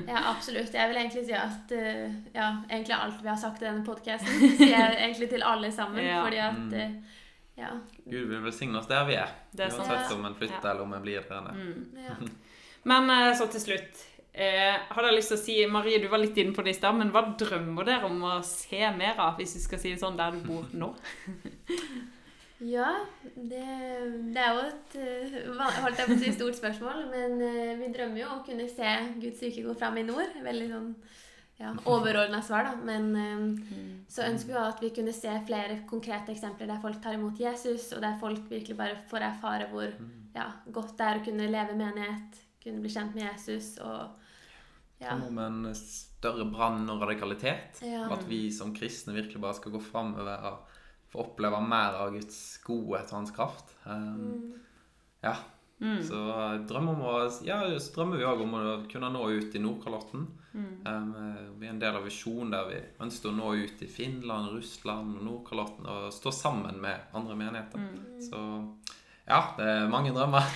ja, 0.08 0.22
absolutt. 0.32 0.74
Jeg 0.74 0.92
vil 0.92 1.02
egentlig 1.02 1.26
si 1.28 1.36
at 1.36 1.76
uh, 1.76 2.16
ja, 2.36 2.48
egentlig 2.70 2.96
alt 2.96 3.22
vi 3.22 3.32
har 3.32 3.40
sagt 3.42 3.62
i 3.62 3.68
denne 3.68 3.86
podkasten, 3.88 4.40
sier 4.60 4.72
jeg 4.72 4.98
egentlig 5.02 5.30
til 5.34 5.46
alle 5.46 5.72
sammen. 5.76 6.04
Ja. 6.06 6.24
Fordi 6.24 6.42
at 6.46 6.76
uh, 6.80 7.22
ja, 7.56 7.70
Gud 8.06 8.26
vil 8.32 8.44
velsigne 8.44 8.80
oss 8.80 8.90
der 8.92 9.06
vi 9.08 9.20
er. 9.20 9.32
Det 9.52 9.68
er 9.68 9.76
sant. 9.76 9.88
Uansett 9.88 10.18
om 10.18 10.28
en 10.28 10.36
flytter 10.36 10.60
Ja. 10.62 10.72
eller 10.74 10.88
om 10.88 10.98
en 10.98 11.06
blir 11.06 11.28
der. 11.30 11.54
Mm. 11.54 12.04
ja. 12.08 12.18
Men 12.92 13.10
uh, 13.10 13.32
så 13.38 13.48
til 13.52 13.64
slutt. 13.64 14.06
Eh, 14.36 14.74
hadde 14.92 15.08
jeg 15.08 15.16
lyst 15.16 15.32
til 15.32 15.38
å 15.38 15.40
si, 15.40 15.54
Marie, 15.72 16.00
du 16.04 16.10
var 16.12 16.20
litt 16.20 16.36
inne 16.42 16.52
på 16.52 16.64
det 16.66 16.74
i 16.74 16.76
stad, 16.76 16.98
men 17.00 17.14
hva 17.16 17.22
drømmer 17.40 17.88
dere 17.88 18.10
om 18.10 18.18
å 18.28 18.34
se 18.44 18.82
mer 18.98 19.16
av, 19.16 19.38
hvis 19.40 19.54
vi 19.56 19.62
skal 19.64 19.80
si 19.80 19.94
det 19.94 20.02
sånn, 20.02 20.18
der 20.20 20.36
du 20.36 20.42
bor 20.44 20.66
nå? 20.76 20.90
Ja, 22.64 22.92
det, 23.36 23.66
det 24.32 24.40
er 24.40 24.54
jo 24.56 24.62
et 24.64 24.94
eh, 25.02 25.34
holdt 25.84 26.00
jeg 26.00 26.08
på 26.08 26.16
å 26.16 26.20
si 26.22 26.32
stort 26.38 26.56
spørsmål, 26.56 27.02
men 27.12 27.42
eh, 27.44 27.74
vi 27.82 27.90
drømmer 27.92 28.22
jo 28.22 28.30
å 28.32 28.44
kunne 28.48 28.68
se 28.72 28.92
Guds 29.20 29.44
rike 29.44 29.66
gå 29.66 29.76
fram 29.76 30.00
i 30.00 30.06
nord. 30.08 30.38
Veldig 30.46 30.70
sånn 30.72 30.90
ja, 31.60 31.74
overordna 31.92 32.40
svar, 32.44 32.70
da. 32.70 32.78
Men 32.80 33.10
eh, 33.20 34.06
så 34.12 34.24
ønsker 34.30 34.54
vi 34.54 34.62
at 34.62 34.84
vi 34.86 34.94
kunne 34.96 35.16
se 35.16 35.34
flere 35.48 35.82
konkrete 35.90 36.32
eksempler 36.32 36.72
der 36.72 36.80
folk 36.84 37.02
tar 37.04 37.20
imot 37.20 37.42
Jesus, 37.44 37.90
og 37.92 38.04
der 38.06 38.16
folk 38.22 38.48
virkelig 38.52 38.80
bare 38.80 39.02
får 39.12 39.28
erfare 39.34 39.68
hvor 39.74 39.92
ja, 40.36 40.48
godt 40.72 40.96
det 40.96 41.10
er 41.10 41.20
å 41.20 41.26
kunne 41.28 41.52
leve 41.52 41.76
i 41.76 41.82
menighet, 41.82 42.40
kunne 42.64 42.84
bli 42.84 42.94
kjent 42.94 43.18
med 43.18 43.28
Jesus 43.28 43.76
og 43.84 44.22
ja. 44.96 45.12
Kommer 45.12 45.28
om 45.28 45.40
en 45.44 45.76
større 45.76 46.46
brann 46.48 46.88
og 46.88 47.02
radikalitet. 47.04 47.82
Ja. 47.84 48.06
At 48.16 48.24
vi 48.30 48.46
som 48.56 48.72
kristne 48.76 49.12
virkelig 49.18 49.42
bare 49.44 49.58
skal 49.58 49.74
gå 49.76 49.82
framover 49.84 50.48
og 50.54 50.75
få 51.16 51.24
oppleve 51.24 51.60
mer 51.64 51.98
av 52.04 52.14
Guds 52.14 52.40
godhet 52.66 53.12
og 53.14 53.22
hans 53.22 53.36
kraft. 53.36 53.76
Um, 53.88 54.54
Ja. 55.26 55.36
Mm. 55.82 56.00
Så 56.08 56.20
drømmer 56.70 57.02
å 57.04 57.16
Ja, 57.44 57.58
så 57.80 57.92
drømmer 57.96 58.20
vi 58.22 58.28
òg 58.28 58.42
om 58.46 58.54
å 58.56 58.62
kunne 58.88 59.10
nå 59.12 59.26
ut 59.34 59.56
i 59.56 59.60
Nordkalotten. 59.60 60.28
Um, 60.56 61.10
vi 61.60 61.68
er 61.68 61.74
en 61.74 61.82
del 61.82 61.98
av 61.98 62.06
visjonen 62.06 62.54
der 62.54 62.70
vi 62.70 62.78
ønsker 63.04 63.32
å 63.32 63.36
nå 63.36 63.50
ut 63.60 63.82
i 63.84 63.90
Finland, 63.92 64.54
Russland 64.54 65.18
og 65.18 65.26
Nordkalotten 65.26 65.90
og 65.92 66.14
stå 66.16 66.32
sammen 66.32 66.80
med 66.80 67.10
andre 67.18 67.36
menigheter. 67.36 67.90
Så 68.24 68.40
ja, 69.28 69.42
det 69.58 69.68
er 69.68 69.92
mange 69.92 70.14
drømmer. 70.16 70.48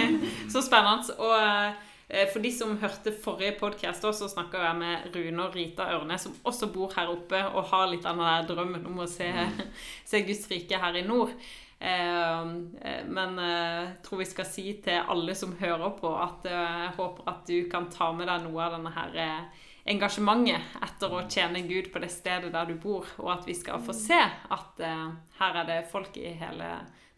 Så 0.52 0.62
spennende. 0.62 1.16
Og 1.16 1.34
eh, 1.40 1.87
for 2.08 2.40
de 2.40 2.50
som 2.56 2.78
hørte 2.80 3.12
forrige 3.12 3.58
podkast, 3.60 4.06
så 4.16 4.28
snakka 4.32 4.62
jeg 4.64 4.76
med 4.80 5.08
Rune 5.12 5.44
og 5.44 5.56
Rita 5.56 5.90
Ørne, 5.92 6.16
som 6.16 6.36
også 6.48 6.70
bor 6.72 6.94
her 6.96 7.10
oppe 7.12 7.42
og 7.52 7.68
har 7.68 7.90
litt 7.90 8.06
av 8.08 8.16
den 8.16 8.48
drømmen 8.48 8.86
om 8.88 9.02
å 9.04 9.08
se, 9.10 9.28
se 10.08 10.22
Guds 10.24 10.46
rike 10.48 10.80
her 10.80 10.96
i 10.96 11.04
nord. 11.04 11.34
Eh, 11.78 12.40
eh, 12.80 13.04
men 13.06 13.38
eh, 13.38 13.84
jeg 13.84 13.92
tror 14.06 14.22
vi 14.22 14.26
skal 14.26 14.48
si 14.48 14.66
til 14.82 14.98
alle 14.98 15.36
som 15.38 15.52
hører 15.60 15.94
på, 16.00 16.10
at 16.10 16.48
eh, 16.48 16.82
jeg 16.86 16.94
håper 16.96 17.30
at 17.30 17.44
du 17.46 17.58
kan 17.70 17.86
ta 17.92 18.10
med 18.16 18.26
deg 18.26 18.48
noe 18.48 18.64
av 18.64 18.74
denne 18.74 18.94
her 18.96 19.18
eh, 19.22 19.66
engasjementet 19.88 20.78
etter 20.84 21.14
å 21.14 21.24
tjene 21.30 21.62
Gud 21.68 21.92
på 21.92 22.02
det 22.02 22.10
stedet 22.12 22.50
der 22.54 22.68
du 22.68 22.74
bor, 22.80 23.06
og 23.22 23.30
at 23.36 23.46
vi 23.48 23.56
skal 23.56 23.82
få 23.84 23.94
se 23.96 24.18
at 24.18 24.82
eh, 24.84 25.08
her 25.38 25.60
er 25.62 25.68
det 25.70 25.82
folk 25.92 26.18
i 26.18 26.34
hele 26.40 26.72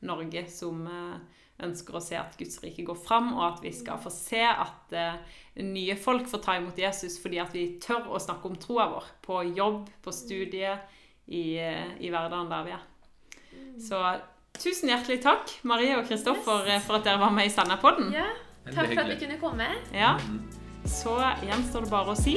Norge 0.07 0.45
som 0.53 0.85
eh, 0.87 1.40
ønsker 1.67 1.97
å 1.97 2.03
se 2.05 2.19
at 2.19 2.37
Guds 2.39 2.61
rike 2.65 2.85
går 2.87 2.99
fram, 2.99 3.33
og 3.37 3.45
at 3.47 3.63
vi 3.65 3.73
skal 3.75 4.01
få 4.03 4.13
se 4.15 4.43
at 4.49 4.95
uh, 4.97 5.39
nye 5.61 5.97
folk 6.01 6.29
får 6.31 6.45
ta 6.45 6.57
imot 6.61 6.79
Jesus 6.79 7.19
fordi 7.23 7.41
at 7.43 7.55
vi 7.57 7.67
tør 7.83 8.11
å 8.11 8.21
snakke 8.23 8.51
om 8.51 8.59
troa 8.61 8.89
vår 8.95 9.09
på 9.25 9.43
jobb, 9.57 9.89
på 10.05 10.15
studiet, 10.15 10.87
i, 11.31 11.61
uh, 11.63 11.97
i 12.01 12.11
hverdagen 12.11 12.51
der 12.51 12.67
vi 12.67 12.77
er. 12.77 12.87
Så 13.81 14.01
tusen 14.61 14.93
hjertelig 14.93 15.21
takk, 15.25 15.53
Marie 15.69 15.97
og 15.99 16.07
Kristoffer, 16.09 16.67
yes. 16.69 16.85
for 16.87 16.99
at 17.01 17.09
dere 17.09 17.23
var 17.23 17.35
med 17.35 17.51
i 17.51 17.53
Sandapodden. 17.55 18.15
ja. 18.17 18.31
Takk 18.71 18.93
for 18.93 19.01
at 19.01 19.09
vi 19.09 19.17
kunne 19.25 19.39
komme. 19.41 19.67
Ja. 19.95 20.19
Så 20.85 21.17
gjenstår 21.43 21.87
det 21.87 21.93
bare 21.93 22.15
å 22.15 22.19
si 22.19 22.37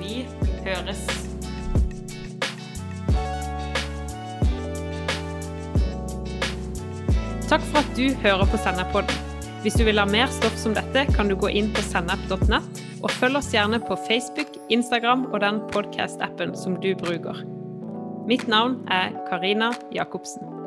vi 0.00 0.22
høres. 0.64 1.29
Takk 7.50 7.64
for 7.72 7.80
at 7.82 7.96
du 7.98 8.12
hører 8.22 8.46
på 8.46 8.58
Sennepodden. 8.62 9.16
Hvis 9.64 9.74
du 9.74 9.82
vil 9.82 9.98
ha 9.98 10.04
mer 10.06 10.30
stoff 10.30 10.54
som 10.54 10.70
dette, 10.76 11.02
kan 11.16 11.26
du 11.26 11.34
gå 11.34 11.50
inn 11.50 11.72
på 11.74 11.82
sennep.nett, 11.82 12.82
og 13.02 13.10
følg 13.18 13.40
oss 13.40 13.50
gjerne 13.50 13.80
på 13.82 13.96
Facebook, 14.06 14.54
Instagram 14.70 15.26
og 15.32 15.40
den 15.42 15.58
podcast-appen 15.74 16.54
som 16.54 16.78
du 16.78 16.92
bruker. 17.02 17.42
Mitt 18.30 18.46
navn 18.46 18.78
er 18.86 19.18
Karina 19.26 19.72
Jacobsen. 19.90 20.59